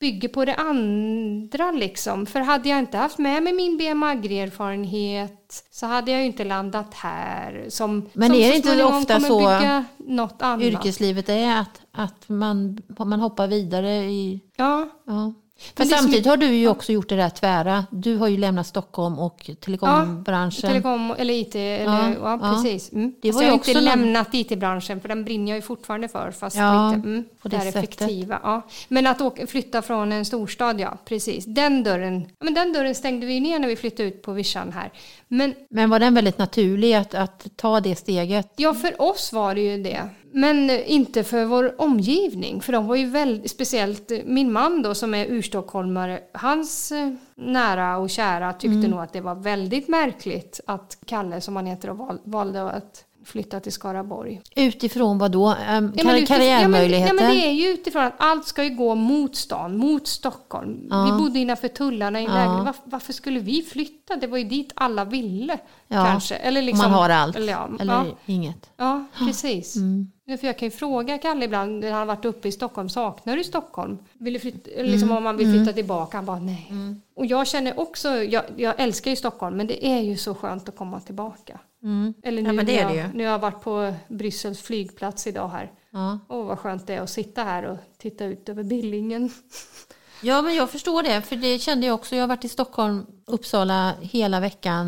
bygger 0.00 0.28
på 0.28 0.44
det 0.44 0.54
andra 0.54 1.72
liksom. 1.72 2.26
För 2.26 2.40
hade 2.40 2.68
jag 2.68 2.78
inte 2.78 2.98
haft 2.98 3.18
med 3.18 3.42
mig 3.42 3.52
min 3.52 3.76
BMAG-erfarenhet 3.76 5.64
så 5.70 5.86
hade 5.86 6.10
jag 6.10 6.20
ju 6.20 6.26
inte 6.26 6.44
landat 6.44 6.94
här. 6.94 7.66
Som, 7.68 8.10
Men 8.12 8.28
som 8.28 8.38
är 8.38 8.50
det 8.50 8.56
inte 8.56 8.84
ofta 8.84 9.20
så 9.20 9.58
något 9.96 10.42
annat. 10.42 10.62
Yrkeslivet 10.62 11.28
är 11.28 11.56
att, 11.56 11.80
att 11.92 12.28
man, 12.28 12.82
man 12.98 13.20
hoppar 13.20 13.46
vidare 13.46 14.04
i... 14.04 14.40
Ja, 14.56 14.88
Ja. 15.06 15.34
Men 15.76 15.86
samtidigt 15.86 16.26
har 16.26 16.36
du 16.36 16.46
ju 16.46 16.68
också 16.68 16.92
gjort 16.92 17.08
det 17.08 17.16
där 17.16 17.28
tvära. 17.30 17.86
Du 17.90 18.16
har 18.16 18.28
ju 18.28 18.36
lämnat 18.36 18.66
Stockholm 18.66 19.18
och 19.18 19.50
telekombranschen. 19.60 20.70
telekom 20.70 21.14
eller 21.18 21.34
IT. 21.34 21.54
Eller, 21.54 21.84
Ja, 21.84 22.08
ja, 22.22 22.38
ja. 22.42 22.54
precis. 22.54 22.92
Mm. 22.92 23.14
Det 23.22 23.32
var 23.32 23.42
jag 23.42 23.50
har 23.50 23.56
också 23.56 23.70
inte 23.70 23.80
lämnat 23.80 24.28
IT-branschen 24.34 25.00
för 25.00 25.08
den 25.08 25.24
brinner 25.24 25.52
jag 25.52 25.56
ju 25.56 25.62
fortfarande 25.62 26.08
för. 26.08 26.30
Fast 26.30 26.56
Ja, 26.56 26.92
mm, 26.94 27.24
på 27.42 27.48
det 27.48 27.58
det 27.58 27.68
effektiva. 27.68 28.40
Ja. 28.42 28.62
Men 28.88 29.06
att 29.06 29.20
åka, 29.20 29.46
flytta 29.46 29.82
från 29.82 30.12
en 30.12 30.24
storstad, 30.24 30.80
ja 30.80 30.98
precis. 31.04 31.44
Den 31.44 31.82
dörren, 31.82 32.20
ja, 32.38 32.44
men 32.44 32.54
den 32.54 32.72
dörren 32.72 32.94
stängde 32.94 33.26
vi 33.26 33.40
ner 33.40 33.58
när 33.58 33.68
vi 33.68 33.76
flyttade 33.76 34.08
ut 34.08 34.22
på 34.22 34.32
Vischan 34.32 34.72
här. 34.72 34.92
Men 35.28 35.54
Men 35.70 35.90
var 35.90 35.98
den 35.98 36.14
väldigt 36.14 36.38
naturlig 36.38 36.94
att, 36.94 37.14
att 37.14 37.46
ta 37.56 37.80
det 37.80 37.96
steget? 37.96 38.52
Ja, 38.56 38.74
för 38.74 39.02
oss 39.02 39.32
var 39.32 39.54
det 39.54 39.60
ju 39.60 39.82
det. 39.82 40.08
Men 40.34 40.70
inte 40.70 41.24
för 41.24 41.44
vår 41.44 41.74
omgivning. 41.80 42.60
För 42.60 42.72
de 42.72 42.86
var 42.86 42.96
ju 42.96 43.06
väldigt, 43.06 43.50
speciellt 43.50 44.12
min 44.24 44.52
man 44.52 44.82
då 44.82 44.94
som 44.94 45.14
är 45.14 45.26
urstockholmare, 45.26 46.20
hans 46.32 46.92
eh, 46.92 47.10
nära 47.34 47.96
och 47.96 48.10
kära 48.10 48.52
tyckte 48.52 48.78
Mm. 48.78 48.90
nog 48.90 49.00
att 49.00 49.12
det 49.12 49.20
var 49.20 49.34
väldigt 49.34 49.88
märkligt 49.88 50.60
att 50.66 50.98
Kalle, 51.06 51.40
som 51.40 51.56
han 51.56 51.66
heter, 51.66 51.96
valde 52.30 52.62
att 52.62 53.04
flytta 53.24 53.60
till 53.60 53.72
Skaraborg. 53.72 54.40
Utifrån 54.56 55.18
vad 55.18 55.30
då? 55.32 55.48
Um, 55.48 55.92
Ja, 55.96 56.26
karriärmöjligheter? 56.26 57.06
Ja 57.06 57.12
men, 57.14 57.24
ja, 57.24 57.28
men 57.28 57.36
det 57.36 57.46
är 57.46 57.52
ju 57.52 57.68
utifrån 57.68 58.02
att 58.02 58.14
allt 58.18 58.46
ska 58.46 58.64
ju 58.64 58.70
gå 58.70 58.94
mot 58.94 59.36
stan, 59.36 59.76
mot 59.76 60.06
Stockholm. 60.08 60.86
Ja. 60.90 61.04
Vi 61.04 61.12
bodde 61.22 61.38
innanför 61.38 61.68
tullarna 61.68 62.20
i 62.20 62.24
en 62.24 62.30
Ja. 62.30 62.36
lägenhet. 62.36 62.64
Varför, 62.66 62.82
varför 62.84 63.12
skulle 63.12 63.40
vi 63.40 63.62
flytta? 63.62 64.16
Det 64.16 64.26
var 64.26 64.38
ju 64.38 64.44
dit 64.44 64.72
alla 64.76 65.04
ville. 65.04 65.58
Kanske. 65.88 66.34
Eller 66.34 66.60
Om 66.60 66.66
liksom, 66.66 66.90
man 66.90 67.00
har 67.00 67.10
allt, 67.10 67.36
Eller, 67.36 67.80
eller 67.80 68.14
inget. 68.26 68.70
Ja, 68.76 69.04
precis. 69.18 69.76
Mm. 70.26 70.38
För 70.40 70.46
jag 70.46 70.58
kan 70.58 70.66
ju 70.66 70.70
fråga 70.70 71.18
Kalle 71.18 71.44
ibland 71.44 71.80
när 71.80 71.90
han 71.90 71.98
har 71.98 72.06
varit 72.06 72.24
uppe 72.24 72.48
i 72.48 72.52
Stockholm, 72.52 72.88
saknar 72.88 73.36
du 73.36 73.44
Stockholm? 73.44 73.98
Vill 74.12 74.32
du 74.34 74.40
flytta, 74.40 74.70
eller 74.70 74.90
liksom 74.90 75.10
om 75.12 75.22
man 75.24 75.36
vill 75.36 75.52
flytta 75.52 75.72
tillbaka? 75.72 76.16
Han 76.18 76.24
bara 76.26 76.38
nej. 76.38 76.72
Och 77.16 77.26
jag 77.26 77.46
känner 77.46 77.80
också, 77.80 78.08
jag, 78.08 78.42
jag 78.56 78.74
älskar 78.80 79.10
ju 79.10 79.16
Stockholm 79.16 79.56
men 79.56 79.66
det 79.66 79.86
är 79.86 80.00
ju 80.00 80.16
så 80.16 80.34
skönt 80.34 80.68
att 80.68 80.76
komma 80.76 81.00
tillbaka. 81.00 81.58
Mm. 81.82 82.14
Eller 82.22 82.42
nu, 82.42 82.48
Ja, 82.48 82.52
men 82.52 82.66
det 82.66 82.78
är 82.78 82.88
det 82.88 82.94
jag, 82.94 83.06
ju. 83.06 83.12
nu 83.14 83.24
har 83.24 83.32
jag 83.32 83.38
varit 83.38 83.60
på 83.62 83.94
Bryssels 84.08 84.62
flygplats 84.62 85.26
idag 85.26 85.48
här. 85.48 85.72
Ja. 85.90 86.18
Åh 86.28 86.46
vad 86.46 86.58
skönt 86.58 86.86
det 86.86 86.94
är 86.94 87.00
att 87.00 87.10
sitta 87.10 87.44
här 87.44 87.64
och 87.64 87.76
titta 87.98 88.24
ut 88.24 88.48
över 88.48 88.62
Billingen. 88.62 89.30
ja, 90.22 90.42
men 90.42 90.54
jag 90.54 90.70
förstår 90.70 91.02
det. 91.02 91.22
För 91.22 91.36
det 91.36 91.58
kände 91.58 91.86
jag 91.86 91.94
också. 91.94 92.14
Jag 92.16 92.22
har 92.22 92.28
varit 92.28 92.44
i 92.44 92.48
Stockholm, 92.48 93.06
Uppsala 93.26 93.92
hela 94.00 94.40
veckan, 94.40 94.86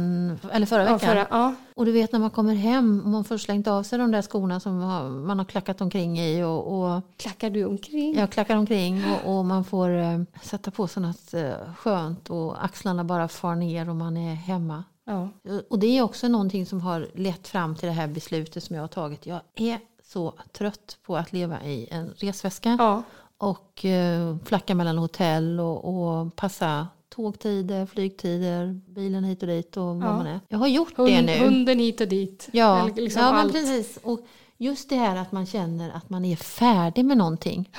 eller 0.53 0.67
förra 0.67 0.85
Ja, 0.85 0.93
veckan. 0.93 1.09
förra, 1.09 1.27
ja. 1.31 1.55
Och 1.77 1.85
du 1.87 1.93
vet 1.93 2.13
när 2.13 2.21
man 2.21 2.31
kommer 2.31 2.55
hem 2.55 3.01
och 3.05 3.09
man 3.11 3.25
först 3.25 3.45
slängt 3.45 3.67
av 3.69 3.83
sig 3.83 3.99
de 3.99 4.11
där 4.11 4.23
skorna 4.23 4.61
som 4.61 4.79
man 5.27 5.39
har 5.39 5.45
klackat 5.45 5.81
omkring 5.81 6.19
i 6.21 6.43
och, 6.43 6.67
och 6.97 7.03
Klackar 7.17 7.51
du 7.51 7.65
omkring? 7.65 8.19
jag 8.19 8.31
klackar 8.31 8.57
omkring 8.57 9.03
och, 9.25 9.39
och 9.39 9.45
man 9.45 9.65
får 9.65 9.91
eh, 9.99 10.21
sätta 10.43 10.71
på 10.71 10.87
sig 10.89 11.03
något 11.03 11.35
eh, 11.35 11.75
skönt 11.77 12.31
och 12.31 12.65
axlarna 12.65 13.05
bara 13.05 13.29
far 13.29 13.55
ner 13.55 13.89
och 13.89 13.97
man 13.97 14.17
är 14.17 14.35
hemma. 14.35 14.85
Ja. 15.07 15.29
Och 15.71 15.79
det 15.79 15.99
är 15.99 16.03
också 16.03 16.29
någonting 16.29 16.67
som 16.67 16.81
har 16.81 17.09
lett 17.15 17.49
fram 17.49 17.77
till 17.77 17.87
det 17.87 17.93
här 17.93 18.09
beslutet 18.09 18.65
som 18.65 18.77
jag 18.77 18.83
har 18.83 18.89
tagit. 18.89 19.27
Jag 19.27 19.41
är 19.55 19.79
så 20.13 20.35
trött 20.53 20.99
på 21.03 21.17
att 21.17 21.33
leva 21.33 21.63
i 21.65 21.89
en 21.91 22.15
resväska 22.17 22.77
ja. 22.79 23.03
och 23.39 23.85
eh, 23.85 24.37
flacka 24.45 24.75
mellan 24.75 24.99
hotell 24.99 25.61
och, 25.61 25.85
och 25.85 26.37
passa 26.37 26.89
tågtider, 27.09 27.87
flygtider, 27.87 28.81
bilen 28.89 29.25
hit 29.25 29.43
och 29.43 29.49
dit 29.49 29.77
och 29.77 29.85
vad 29.85 29.97
Ja. 29.97 30.17
man 30.17 30.27
är. 30.27 30.41
Jag 30.49 30.59
har 30.59 30.67
gjort 30.69 30.97
det 30.97 31.03
Hund, 31.03 31.27
nu. 31.27 31.39
hunden 31.39 31.79
hit 31.79 32.01
och 32.01 32.09
dit. 32.09 32.49
Ja, 32.53 32.91
liksom 32.97 33.23
ja 33.23 33.33
men 33.33 33.51
precis. 33.53 33.99
Och 34.03 34.21
just 34.57 34.89
det 34.89 34.97
här 34.97 35.17
att 35.17 35.33
man 35.33 35.47
känner 35.47 35.91
att 35.91 36.11
man 36.11 36.25
är 36.25 36.37
färdig 36.37 37.05
med 37.05 37.17
någonting. 37.19 37.71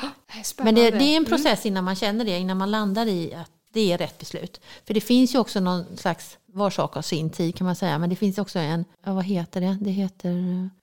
Det 0.58 0.64
Men 0.64 0.76
det, 0.76 0.92
det 0.92 1.04
är 1.04 1.18
en 1.18 1.26
process 1.26 1.66
innan 1.66 1.84
man 1.84 1.96
känner 1.96 2.26
det, 2.26 2.40
innan 2.40 2.58
man 2.58 2.72
landar 2.72 3.06
i 3.06 3.34
att 3.34 3.52
det 3.76 3.92
är 3.92 3.98
rätt 3.98 4.18
beslut. 4.20 4.62
För 4.88 4.94
det 4.94 5.02
finns 5.02 5.36
ju 5.36 5.40
också 5.40 5.60
någon 5.60 5.98
slags, 5.98 6.38
var 6.46 6.70
sak 6.70 6.94
har 6.96 7.02
sin 7.02 7.30
tid 7.30 7.56
kan 7.56 7.66
man 7.66 7.76
säga, 7.76 8.00
men 8.00 8.10
det 8.10 8.16
finns 8.16 8.38
också 8.38 8.60
en, 8.60 8.86
ja, 9.06 9.14
vad 9.14 9.24
heter 9.26 9.62
det? 9.62 9.78
Det 9.82 9.90
heter 9.92 10.30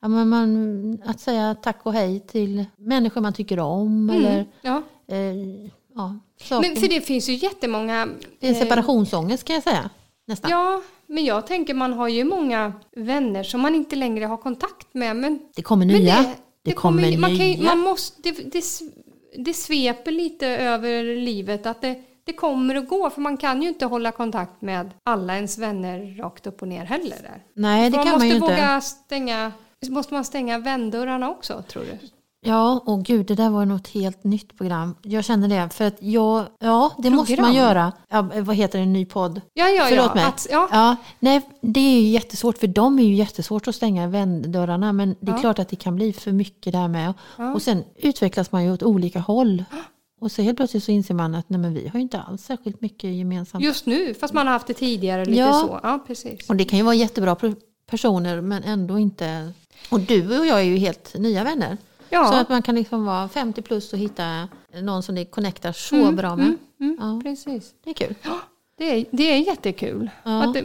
ja, 0.00 0.08
men 0.08 0.28
man, 0.28 0.98
att 1.04 1.20
säga 1.20 1.54
tack 1.62 1.78
och 1.86 1.92
hej 1.92 2.20
till 2.20 2.64
människor 2.76 3.20
man 3.20 3.32
tycker 3.32 3.58
om. 3.58 4.10
Eller, 4.10 4.32
Mm. 4.34 4.46
Ja. 4.62 4.82
eh, 5.08 5.70
ja, 5.94 6.18
saker. 6.42 6.68
Men 6.68 6.76
för 6.80 6.88
det 6.88 7.00
finns 7.00 7.28
ju 7.28 7.34
jättemånga... 7.34 8.06
det 8.40 8.46
är 8.46 8.50
en 8.50 8.56
eh, 8.56 8.62
separationsångest 8.62 9.44
kan 9.44 9.54
jag 9.54 9.62
säga. 9.62 9.90
Nästan. 10.26 10.50
Ja, 10.50 10.82
men 11.06 11.24
jag 11.24 11.46
tänker 11.46 11.74
man 11.74 11.92
har 11.92 12.08
ju 12.08 12.24
många 12.24 12.72
vänner 12.96 13.42
som 13.42 13.60
man 13.60 13.74
inte 13.74 13.96
längre 13.96 14.24
har 14.24 14.36
kontakt 14.36 14.94
med. 14.94 15.16
Men, 15.16 15.38
Det 15.54 15.62
kommer 15.62 15.86
nya. 15.86 16.24
Det, 16.64 16.72
kommer, 16.72 17.08
ju- 17.08 17.18
man 17.18 17.36
kan 17.38 17.48
ju, 17.50 17.56
nya. 17.56 17.62
man 17.64 17.78
måste, 17.78 18.22
det, 18.22 18.30
det, 18.52 18.64
det 19.38 19.54
sveper 19.54 20.10
lite 20.10 20.46
över 20.48 21.16
livet 21.16 21.66
att 21.66 21.80
det, 21.80 22.02
det 22.24 22.32
kommer 22.32 22.74
att 22.74 22.88
gå. 22.88 23.10
För 23.10 23.20
man 23.20 23.36
kan 23.36 23.62
ju 23.62 23.68
inte 23.68 23.86
hålla 23.86 24.12
kontakt 24.12 24.62
med 24.62 24.90
alla 25.04 25.34
ens 25.36 25.58
vänner 25.58 26.16
rakt 26.18 26.46
upp 26.46 26.62
och 26.62 26.68
ner 26.68 26.84
heller. 26.84 27.16
Där. 27.22 27.42
Nej, 27.54 27.90
det 27.90 27.96
man 27.96 28.04
kan 28.06 28.12
måste 28.12 28.18
man 28.18 28.28
ju 28.28 28.34
inte. 28.34 28.46
våga 28.46 28.80
stänga... 28.80 29.52
Måste 29.88 30.14
man 30.14 30.24
stänga 30.24 30.58
vändörrarna 30.58 31.30
också, 31.30 31.62
tror 31.68 31.82
du? 31.82 31.98
Ja, 32.44 32.82
och 32.86 33.04
gud, 33.04 33.26
det 33.26 33.34
där 33.34 33.50
var 33.50 33.64
något 33.66 33.88
helt 33.88 34.24
nytt 34.24 34.58
program. 34.58 34.94
Jag 35.02 35.24
känner 35.24 35.48
det. 35.48 35.68
För 35.74 35.84
att 35.84 35.96
jag, 36.02 36.46
ja, 36.58 36.90
det 36.98 37.10
måste 37.10 37.32
man 37.32 37.36
Program? 37.50 37.54
göra. 37.66 37.92
Ja, 38.08 38.22
vad 38.42 38.56
heter 38.56 38.78
det, 38.78 38.82
en 38.84 38.92
ny 38.92 39.06
podd? 39.06 39.40
Ja, 39.52 39.68
ja, 39.68 39.84
Förlåt 39.88 40.06
ja. 40.06 40.14
mig. 40.14 40.24
Att, 40.24 40.46
ja. 40.50 40.68
Ja, 40.72 40.96
nej, 41.20 41.40
det 41.60 41.80
är 41.80 42.00
ju 42.00 42.08
jättesvårt 42.08 42.58
för 42.58 42.66
dem 42.66 42.98
är 42.98 43.02
ju 43.02 43.14
jättesvårt 43.14 43.68
att 43.68 43.74
stänga 43.74 44.06
vänddörrarna 44.08 44.92
men 44.92 45.16
det 45.20 45.30
är 45.30 45.34
Ja. 45.34 45.40
klart 45.40 45.58
att 45.58 45.68
det 45.68 45.76
kan 45.76 45.96
bli 45.96 46.12
för 46.12 46.32
mycket 46.32 46.72
där 46.72 46.88
med. 46.88 47.14
Och 47.54 47.62
sen 47.62 47.84
utvecklas 47.96 48.52
man 48.52 48.64
ju 48.64 48.72
åt 48.72 48.82
olika 48.82 49.18
håll. 49.20 49.64
Och 50.22 50.32
så 50.32 50.42
helt 50.42 50.56
plötsligt 50.56 50.84
så 50.84 50.92
inser 50.92 51.14
man 51.14 51.34
att 51.34 51.48
nej, 51.50 51.60
men 51.60 51.74
vi 51.74 51.88
har 51.88 51.94
ju 51.98 52.02
inte 52.02 52.18
alls 52.20 52.44
särskilt 52.44 52.80
mycket 52.80 53.10
gemensamt. 53.14 53.64
Just 53.64 53.86
nu, 53.86 54.14
fast 54.14 54.34
man 54.34 54.46
har 54.46 54.52
haft 54.52 54.66
det 54.66 54.74
tidigare 54.74 55.24
lite 55.24 55.38
Ja. 55.40 55.52
så. 55.52 55.80
Ja, 55.82 56.04
precis. 56.06 56.48
Och 56.50 56.56
det 56.56 56.64
kan 56.64 56.78
ju 56.78 56.84
vara 56.84 56.94
jättebra 56.94 57.34
per- 57.34 57.54
personer 57.86 58.40
men 58.40 58.62
ändå 58.62 58.98
inte. 58.98 59.52
Och 59.90 60.00
du 60.00 60.38
och 60.38 60.46
jag 60.46 60.58
är 60.58 60.64
ju 60.64 60.76
helt 60.76 61.14
nya 61.14 61.44
vänner. 61.44 61.76
Ja. 62.08 62.26
Så 62.32 62.34
att 62.34 62.48
man 62.48 62.62
kan 62.62 62.74
liksom 62.74 63.04
vara 63.04 63.28
50 63.28 63.62
plus 63.62 63.92
och 63.92 63.98
hitta 63.98 64.48
någon 64.82 65.02
som 65.02 65.14
det 65.14 65.24
connectar 65.24 65.72
så 65.72 65.96
Mm, 65.96 66.16
bra 66.16 66.36
med. 66.36 66.46
mm, 66.46 66.58
mm, 66.80 66.96
Ja. 67.00 67.20
Precis. 67.24 67.74
Det 67.84 67.90
är 67.90 67.94
kul. 67.94 68.14
Det 68.76 68.84
är, 68.84 69.04
det 69.10 69.22
är 69.22 69.36
jättekul. 69.38 70.10
Ja. 70.24 70.42
Att 70.44 70.56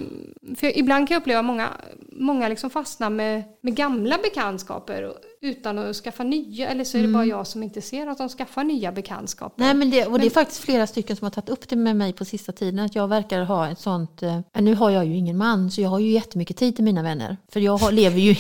för 0.60 0.78
ibland 0.78 1.08
kan 1.08 1.16
jag 1.16 1.22
uppleva 1.22 1.40
att 1.40 1.46
många, 1.46 1.70
många 2.12 2.50
liksom 2.50 2.70
fastnar 2.70 3.10
med, 3.10 3.44
med 3.62 3.76
gamla 3.76 4.18
bekantskaper 4.24 5.14
utan 5.42 5.78
att 5.78 5.96
skaffa 5.96 6.24
nya. 6.24 6.70
Eller 6.70 6.84
så 6.84 6.98
är 6.98 7.02
det 7.02 7.08
bara 7.08 7.26
jag 7.26 7.48
som 7.48 7.64
inte 7.64 7.82
ser 7.82 8.08
att 8.08 8.18
de 8.18 8.30
skaffar 8.30 8.64
nya 8.64 8.92
bekantskaper. 8.92 9.64
Nej, 9.64 9.74
men 9.74 9.90
det, 9.90 10.06
och 10.06 10.20
det 10.20 10.26
är 10.26 10.30
faktiskt 10.30 10.62
flera 10.62 10.88
stycken 10.88 11.16
som 11.16 11.26
har 11.26 11.32
tagit 11.32 11.50
upp 11.50 11.70
det 11.70 11.76
med 11.76 11.96
mig 11.96 12.14
på 12.14 12.26
sista 12.26 12.52
tiden. 12.52 12.80
Att 12.80 12.96
jag 12.96 13.08
verkar 13.08 13.42
ha 13.44 13.70
ett 13.70 13.80
sånt... 13.80 14.24
Eh, 14.24 14.40
nu 14.54 14.76
har 14.76 14.90
jag 14.90 15.06
ju 15.06 15.16
ingen 15.18 15.38
man 15.38 15.72
så 15.72 15.82
jag 15.82 15.90
har 15.90 16.00
ju 16.00 16.10
jättemycket 16.10 16.58
tid 16.58 16.76
till 16.76 16.84
mina 16.84 17.04
vänner. 17.04 17.38
För 17.52 17.60
jag 17.60 17.78
har, 17.78 17.92
lever 17.92 18.20
ju... 18.20 18.36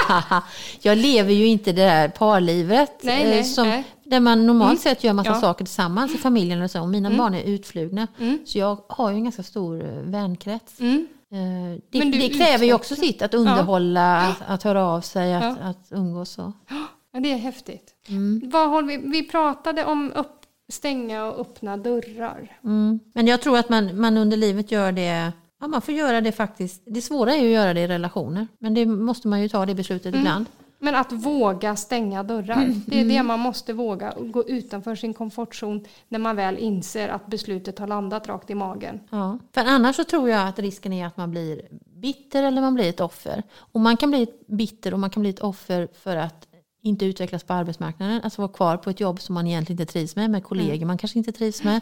jag 0.82 0.98
lever 0.98 1.32
ju 1.32 1.46
inte 1.46 1.72
det 1.72 1.82
där 1.82 2.08
parlivet. 2.08 2.92
Nej, 3.02 3.22
eh, 3.22 3.28
nej, 3.28 3.44
som, 3.44 3.68
nej. 3.68 3.84
Där 4.04 4.20
man 4.20 4.46
normalt 4.46 4.80
sett 4.80 5.04
gör 5.04 5.12
massa 5.12 5.30
Ja. 5.30 5.40
saker 5.40 5.64
tillsammans 5.64 6.14
i 6.14 6.18
familjen. 6.18 6.58
Eller 6.58 6.68
så, 6.68 6.80
och 6.80 6.88
mina 6.88 7.10
barn 7.10 7.34
är 7.34 7.42
utflugna. 7.42 8.06
Mm. 8.18 8.38
Så 8.46 8.58
jag 8.58 8.78
har 8.88 9.10
ju 9.10 9.16
en 9.16 9.24
ganska 9.24 9.42
stor 9.42 9.84
eh, 9.84 10.02
vänkrets. 10.02 10.80
Mm. 10.80 11.06
Eh, 11.32 11.78
Det, 11.90 11.98
Men 11.98 12.10
det 12.10 12.28
kräver 12.28 12.66
ju 12.66 12.74
också 12.74 12.96
sitt, 12.96 13.22
att 13.22 13.34
underhålla, 13.34 14.16
att, 14.20 14.42
att 14.46 14.62
höra 14.62 14.84
av 14.86 15.00
sig, 15.00 15.34
att, 15.34 15.42
Ja. 15.42 15.56
att 15.68 15.86
umgås. 15.90 16.38
Och. 16.38 16.52
Ja, 17.12 17.20
det 17.20 17.32
är 17.32 17.36
häftigt. 17.36 17.94
Mm. 18.08 18.40
Vad 18.52 18.86
vi, 18.86 18.96
vi 18.96 19.22
pratade 19.28 19.84
om 19.84 20.12
upp, 20.14 20.38
stänga 20.72 21.24
och 21.24 21.40
öppna 21.40 21.76
dörrar. 21.76 22.58
Mm. 22.64 23.00
Men 23.14 23.26
jag 23.26 23.40
tror 23.42 23.58
att 23.58 23.68
man, 23.68 24.00
man 24.00 24.16
under 24.16 24.36
livet 24.36 24.72
gör 24.72 24.92
det, 24.92 25.32
ja 25.60 25.66
man 25.66 25.82
får 25.82 25.94
göra 25.94 26.20
det 26.20 26.32
faktiskt. 26.32 26.82
Det 26.86 27.02
svåra 27.02 27.34
är 27.34 27.40
ju 27.40 27.46
att 27.46 27.52
göra 27.62 27.74
det 27.74 27.80
i 27.80 27.86
relationer. 27.88 28.46
Men 28.58 28.74
det 28.74 28.86
måste 28.86 29.28
man 29.28 29.42
ju 29.42 29.48
ta 29.48 29.66
det 29.66 29.74
beslutet 29.74 30.06
Mm. 30.14 30.20
ibland. 30.20 30.46
Men 30.84 30.94
att 30.94 31.12
våga 31.12 31.76
stänga 31.76 32.22
dörrar. 32.22 32.74
Det 32.86 32.96
är 32.96 33.02
Mm. 33.02 33.08
det 33.14 33.22
man 33.22 33.40
måste 33.40 33.72
våga. 33.72 34.14
Gå 34.20 34.44
utanför 34.48 34.94
sin 34.94 35.14
komfortzon 35.14 35.84
när 36.08 36.18
man 36.18 36.36
väl 36.36 36.58
inser 36.58 37.08
att 37.08 37.26
beslutet 37.26 37.78
har 37.78 37.86
landat 37.86 38.28
rakt 38.28 38.50
i 38.50 38.54
magen. 38.54 39.00
Ja. 39.10 39.38
För 39.54 39.60
annars 39.60 39.96
så 39.96 40.04
tror 40.04 40.28
jag 40.30 40.48
att 40.48 40.58
risken 40.58 40.92
är 40.92 41.06
att 41.06 41.16
man 41.16 41.30
blir 41.30 41.62
bitter 41.96 42.42
eller 42.42 42.60
man 42.60 42.74
blir 42.74 42.88
ett 42.88 43.00
offer. 43.00 43.42
Och 43.56 43.80
man 43.80 43.96
kan 43.96 44.10
bli 44.10 44.26
bitter 44.48 44.94
och 44.94 45.00
man 45.00 45.10
kan 45.10 45.20
bli 45.20 45.30
ett 45.30 45.40
offer 45.40 45.88
för 46.02 46.16
att 46.16 46.48
inte 46.84 47.04
utvecklas 47.04 47.44
på 47.44 47.52
arbetsmarknaden. 47.52 48.20
Alltså 48.24 48.42
vara 48.42 48.52
kvar 48.52 48.76
på 48.76 48.90
ett 48.90 49.00
jobb 49.00 49.20
som 49.20 49.34
man 49.34 49.46
egentligen 49.46 49.80
inte 49.80 49.92
trivs 49.92 50.16
med, 50.16 50.30
med 50.30 50.44
kollegor 50.44 50.74
Mm. 50.76 50.88
man 50.88 50.98
kanske 50.98 51.18
inte 51.18 51.32
trivs 51.32 51.62
med. 51.64 51.80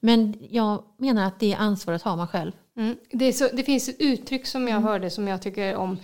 Men 0.00 0.34
jag 0.50 0.82
menar 0.96 1.26
att 1.26 1.40
det 1.40 1.54
ansvaret 1.54 2.02
har 2.02 2.16
man 2.16 2.28
själv. 2.28 2.52
Mm. 2.76 2.96
Det, 3.10 3.32
så, 3.32 3.48
det 3.52 3.62
finns 3.62 3.88
ett 3.88 3.96
uttryck 4.00 4.46
som 4.46 4.68
jag 4.68 4.80
hörde 4.80 5.10
som 5.10 5.28
jag 5.28 5.42
tycker 5.42 5.76
om. 5.76 5.98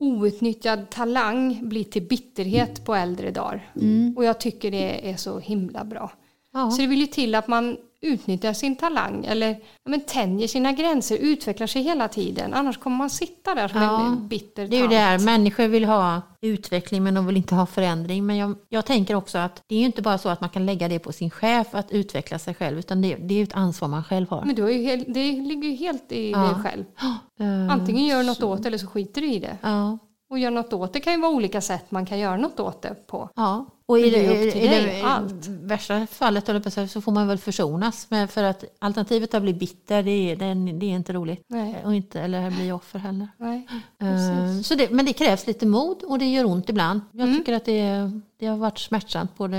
Outnyttjad 0.00 0.90
talang 0.90 1.68
blir 1.68 1.84
till 1.84 2.02
bitterhet 2.02 2.84
på 2.84 2.94
äldre 2.94 3.30
dagar. 3.30 3.72
Och 4.16 4.24
jag 4.24 4.40
tycker 4.40 4.70
det 4.70 5.10
är 5.10 5.16
så 5.16 5.38
himla 5.38 5.84
bra. 5.84 6.12
Ja. 6.52 6.70
Så 6.70 6.80
det 6.80 6.86
vill 6.86 7.00
ju 7.00 7.06
till 7.06 7.34
att 7.34 7.48
man 7.48 7.76
utnyttjar 8.02 8.52
sin 8.52 8.76
talang 8.76 9.24
eller 9.24 9.48
ja, 9.50 9.90
men 9.90 10.00
tänjer 10.00 10.48
sina 10.48 10.72
gränser, 10.72 11.16
utvecklar 11.16 11.66
sig 11.66 11.82
hela 11.82 12.08
tiden. 12.08 12.54
Annars 12.54 12.78
kommer 12.78 12.96
man 12.96 13.10
sitta 13.10 13.54
där 13.54 13.68
som 13.68 13.82
Ja, 13.82 14.06
en 14.06 14.28
bitter 14.28 14.66
Det 14.66 14.76
är 14.76 14.80
ju 14.80 14.82
tant. 14.88 14.94
här, 14.94 15.18
människor 15.18 15.66
vill 15.68 15.84
ha 15.84 16.22
utveckling 16.42 17.02
men 17.02 17.14
de 17.14 17.26
vill 17.26 17.36
inte 17.36 17.54
ha 17.54 17.66
förändring. 17.66 18.26
Men 18.26 18.36
jag, 18.36 18.54
jag 18.68 18.86
tänker 18.86 19.14
också 19.14 19.38
att 19.38 19.62
det 19.66 19.74
är 19.74 19.78
ju 19.78 19.86
inte 19.86 20.02
bara 20.02 20.18
så 20.18 20.28
att 20.28 20.40
man 20.40 20.50
kan 20.50 20.66
lägga 20.66 20.88
det 20.88 20.98
på 20.98 21.12
sin 21.12 21.30
chef 21.30 21.66
att 21.74 21.90
utveckla 21.90 22.38
sig 22.38 22.54
själv 22.54 22.78
utan 22.78 23.02
det, 23.02 23.14
det 23.16 23.34
är 23.34 23.38
ju 23.38 23.44
ett 23.44 23.54
ansvar 23.56 23.88
man 23.88 24.04
själv 24.04 24.30
har. 24.30 24.42
Men 24.44 24.54
du 24.54 24.72
ju 24.72 24.82
helt, 24.84 25.04
det 25.14 25.32
ligger 25.32 25.68
ju 25.68 25.74
helt 25.74 26.12
i 26.12 26.30
Ja. 26.30 26.38
dig 26.38 26.54
själv. 26.64 26.84
Eh, 27.40 27.70
Antingen 27.72 28.06
gör 28.06 28.22
något 28.22 28.42
åt 28.42 28.62
det 28.62 28.66
eller 28.68 28.78
så 28.78 28.86
skiter 28.86 29.20
du 29.20 29.32
i 29.32 29.38
det. 29.38 29.56
Ja, 29.62 29.98
Och 30.30 30.38
gör 30.38 30.50
något 30.50 30.72
åt 30.72 30.92
det 30.92 31.00
kan 31.00 31.12
ju 31.12 31.20
vara 31.20 31.32
olika 31.32 31.60
sätt 31.60 31.90
man 31.90 32.06
kan 32.06 32.18
göra 32.18 32.36
något 32.36 32.60
åt 32.60 32.82
det 32.82 32.94
på. 33.06 33.30
ja. 33.36 33.66
Och 33.90 33.98
i 33.98 34.10
det, 34.10 34.20
det 34.22 34.66
är 34.66 34.80
i 34.80 34.84
det 35.00 35.02
allt. 35.02 35.46
värsta 35.46 36.06
fallet 36.06 36.48
så 36.90 37.00
får 37.00 37.12
man 37.12 37.28
väl 37.28 37.38
försonas. 37.38 38.06
Men 38.10 38.28
för 38.28 38.42
att 38.44 38.64
alternativet 38.78 39.34
att 39.34 39.42
bli 39.42 39.54
bitter, 39.54 40.02
det 40.02 40.10
är, 40.10 40.36
det 40.36 40.44
är, 40.44 40.54
är 40.86 40.96
inte 40.96 41.12
roligt. 41.12 41.44
Nej. 41.46 41.76
Och 41.84 41.94
inte, 41.94 42.20
eller 42.20 42.50
bli 42.50 42.72
offer 42.72 42.98
heller. 42.98 43.28
Nej. 43.36 43.66
Eh, 44.00 44.60
Så 44.62 44.74
det, 44.74 44.90
men 44.90 45.04
det 45.06 45.12
krävs 45.12 45.46
lite 45.46 45.66
mod 45.66 46.02
och 46.02 46.18
det 46.18 46.24
gör 46.32 46.44
ont 46.44 46.68
ibland. 46.68 47.00
Jag 47.12 47.24
Mm. 47.28 47.38
tycker 47.38 47.52
att 47.52 47.64
det, 47.64 48.10
det 48.40 48.46
har 48.46 48.56
varit 48.56 48.78
smärtsamt 48.78 49.36
både 49.36 49.56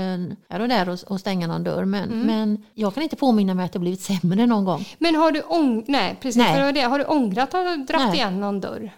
här 0.48 0.60
och 0.60 0.68
där 0.68 0.86
att- 1.14 1.20
stänga 1.20 1.46
någon 1.46 1.64
dörr. 1.64 1.84
Men, 1.84 2.04
Mm. 2.12 2.26
men 2.26 2.62
jag 2.74 2.94
kan 2.94 3.02
inte 3.02 3.16
påminna 3.16 3.54
mig 3.54 3.64
att 3.66 3.72
det 3.72 3.78
blivit 3.78 4.00
sämre 4.00 4.46
någon 4.46 4.64
gång. 4.64 4.84
Men 4.98 5.14
har 5.14 5.32
du, 5.32 5.40
ång- 5.42 5.84
Nej, 5.88 6.18
precis, 6.20 6.36
Nej. 6.42 6.72
Det 6.72 6.80
har 6.80 6.98
du 6.98 7.04
ångrat 7.04 7.54
att 7.54 7.86
du 7.88 7.96
Nej. 7.96 8.14
igen 8.14 8.40
någon 8.40 8.60
dörr? 8.60 8.90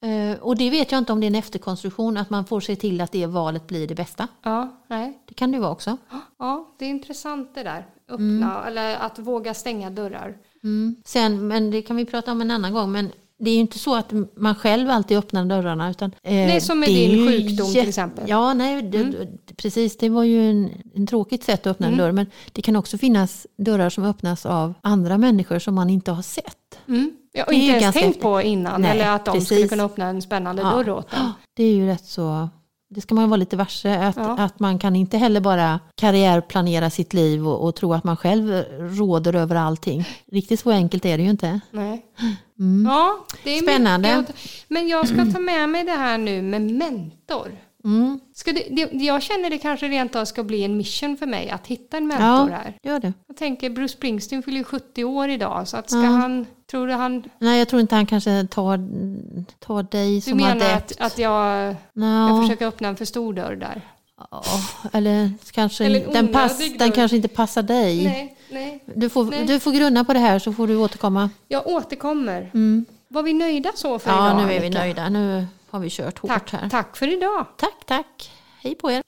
Eh, 0.00 0.38
Och 0.40 0.56
det 0.56 0.70
vet 0.70 0.92
jag 0.92 0.98
inte 0.98 1.12
om 1.12 1.20
det 1.20 1.26
är 1.26 1.28
en 1.28 1.34
efterkonstruktion, 1.34 2.16
att 2.16 2.30
man 2.30 2.44
får 2.44 2.60
se 2.60 2.76
till 2.76 3.00
att 3.00 3.12
det 3.12 3.26
valet 3.26 3.66
blir 3.66 3.86
det 3.88 3.94
bästa. 3.94 4.28
Ja, 4.42 4.68
nej. 4.86 5.18
Det 5.28 5.34
kan 5.34 5.52
det 5.52 5.58
vara 5.58 5.70
också. 5.70 5.96
Ja, 6.38 6.68
det 6.78 6.84
är 6.84 6.90
intressant 6.90 7.50
det 7.54 7.62
där. 7.62 7.86
Öppna, 8.08 8.24
Mm. 8.56 8.66
eller 8.66 8.96
att 8.96 9.18
våga 9.18 9.54
stänga 9.54 9.90
dörrar. 9.90 10.34
Sen, 11.04 11.48
men 11.48 11.70
det 11.70 11.82
kan 11.82 11.96
vi 11.96 12.04
prata 12.04 12.32
om 12.32 12.40
en 12.40 12.50
annan 12.50 12.72
gång. 12.72 12.92
Men 12.92 13.10
det 13.44 13.50
är 13.50 13.54
ju 13.54 13.60
inte 13.60 13.78
så 13.78 13.94
att 13.94 14.12
man 14.36 14.54
själv 14.54 14.90
alltid 14.90 15.16
öppnar 15.18 15.44
dörrarna. 15.44 15.90
Utan, 15.90 16.12
eh, 16.22 16.32
Nej, 16.32 16.60
som 16.60 16.80
med 16.80 16.88
din 16.88 17.10
ju 17.10 17.26
sjukdom 17.28 17.72
till 17.72 17.88
exempel. 17.88 18.24
Ja, 18.28 18.54
nej, 18.54 18.82
det, 18.82 19.14
precis. 19.56 19.96
Det 19.96 20.08
var 20.08 20.22
ju 20.24 20.50
en, 20.50 20.70
en 20.94 21.06
tråkigt 21.06 21.44
sätt 21.44 21.60
att 21.60 21.66
öppna 21.66 21.86
Mm. 21.86 22.00
en 22.00 22.04
dörr. 22.06 22.12
Men 22.12 22.26
det 22.52 22.62
kan 22.62 22.76
också 22.76 22.98
finnas 22.98 23.46
dörrar 23.58 23.90
som 23.90 24.04
öppnas 24.04 24.46
av 24.46 24.74
andra 24.80 25.18
människor 25.18 25.58
som 25.58 25.74
man 25.74 25.90
inte 25.90 26.10
har 26.12 26.22
sett. 26.22 26.78
Mm. 26.88 27.12
Ja, 27.32 27.44
och 27.44 27.52
inte 27.52 27.66
ens 27.66 27.82
tänkt 27.94 28.04
häftigt. 28.06 28.22
på 28.22 28.42
innan. 28.42 28.82
Nej, 28.82 28.90
eller 28.90 29.10
att 29.10 29.24
de 29.24 29.30
skulle 29.40 29.58
precis. 29.58 29.70
kunna 29.70 29.84
öppna 29.84 30.06
en 30.06 30.22
spännande 30.22 30.62
Ja. 30.62 30.70
dörr 30.70 30.90
åt 30.90 31.12
en. 31.12 31.30
Det 31.56 31.64
är 31.64 31.72
ju 31.74 31.86
rätt 31.86 32.04
så... 32.04 32.48
Det 32.94 33.00
ska 33.00 33.14
man 33.14 33.30
vara 33.30 33.36
lite 33.36 33.56
varse. 33.56 33.94
Att, 33.98 34.16
Ja. 34.16 34.36
att 34.38 34.60
man 34.60 34.78
kan 34.78 34.96
inte 34.96 35.18
heller 35.18 35.40
bara 35.40 35.80
karriärplanera 35.94 36.90
sitt 36.90 37.12
liv 37.14 37.48
och, 37.48 37.64
och 37.68 37.74
tro 37.74 37.92
att 37.94 38.04
man 38.04 38.16
själv 38.16 38.64
råder 38.98 39.34
över 39.34 39.56
allting. 39.56 40.04
Riktigt 40.32 40.60
så 40.60 40.70
enkelt 40.70 41.04
är 41.04 41.16
det 41.18 41.22
ju 41.24 41.30
inte. 41.30 41.60
Nej. 41.70 42.02
Ja, 42.84 43.18
det 43.44 43.50
är 43.50 43.62
Mm. 43.62 43.74
Spännande. 43.74 44.16
mycket 44.18 44.34
Men 44.68 44.88
jag 44.88 45.08
ska 45.08 45.16
ta 45.32 45.38
med 45.40 45.68
mig 45.68 45.84
det 45.84 45.90
här 45.92 46.18
nu 46.18 46.42
med 46.42 46.62
mentor. 46.62 47.50
Mm. 47.84 48.20
Ska 48.34 48.52
det, 48.52 48.66
det, 48.70 49.04
jag 49.04 49.22
känner 49.22 49.50
det 49.50 49.58
kanske 49.58 49.88
rent 49.88 50.16
av 50.16 50.24
ska 50.24 50.42
bli 50.44 50.64
en 50.64 50.76
mission 50.76 51.16
för 51.16 51.26
mig 51.26 51.50
att 51.50 51.66
hitta 51.66 51.96
en 51.96 52.06
mentor 52.06 52.26
Ja, 52.50 52.56
här. 52.56 52.74
gör 52.82 53.00
det. 53.00 53.12
Jag 53.26 53.36
tänker 53.36 53.70
Bruce 53.70 53.92
Springsteen 53.92 54.42
fyller 54.42 54.58
ju 54.58 54.64
70 54.64 55.04
år 55.04 55.28
idag 55.28 55.68
så 55.68 55.76
att 55.76 55.90
ska 55.90 55.98
Ja. 56.02 56.06
han, 56.10 56.46
tror 56.70 56.86
du 56.86 56.92
han, 56.92 57.22
Nej, 57.38 57.58
jag 57.58 57.68
tror 57.68 57.80
inte 57.80 57.94
han 57.94 58.06
kanske 58.06 58.46
tar, 58.50 58.78
tar 59.58 59.82
dig 59.82 60.14
du 60.14 60.20
som 60.20 60.36
menar 60.36 60.50
adept. 60.56 60.92
att, 60.92 61.00
att 61.12 61.18
jag, 61.18 61.74
Nå, 61.92 62.06
jag 62.28 62.42
försöker 62.42 62.66
öppna 62.66 62.88
en 62.88 62.96
för 62.96 63.04
stor 63.04 63.34
dörr 63.34 63.56
där? 63.56 63.80
ja, 64.30 64.42
eller 64.92 65.30
kanske 65.52 65.84
Eller 65.84 66.06
en 66.06 66.12
den, 66.12 66.28
pass, 66.28 66.58
den 66.78 66.92
kanske 66.92 67.16
inte 67.16 67.28
passar 67.28 67.62
dig. 67.62 68.04
Nej, 68.04 68.36
nej. 68.50 68.84
Du, 68.94 69.08
får, 69.08 69.24
Nej. 69.24 69.44
du 69.46 69.60
får 69.60 69.72
grunna 69.72 70.04
på 70.04 70.12
det 70.12 70.18
här 70.18 70.38
så 70.38 70.52
får 70.52 70.66
du 70.66 70.76
återkomma. 70.76 71.30
Jag 71.48 71.66
återkommer. 71.66 72.50
Var 73.08 73.22
vi 73.22 73.32
nöjda 73.32 73.70
så 73.74 73.98
för 73.98 74.10
Ja, 74.10 74.26
idag? 74.26 74.36
nu 74.46 74.52
är 74.54 74.60
vi 74.60 74.66
Annika? 74.66 74.78
nöjda. 74.80 75.08
Nu 75.08 75.46
har 75.72 75.80
vi 75.80 75.90
kört 75.90 76.18
hårt 76.18 76.30
Tack, 76.30 76.52
här. 76.52 76.68
tack 76.68 76.96
för 76.96 77.12
idag. 77.12 77.46
Tack, 77.56 77.86
tack. 77.86 78.32
Hej 78.62 78.74
på 78.74 78.90
er. 78.90 79.02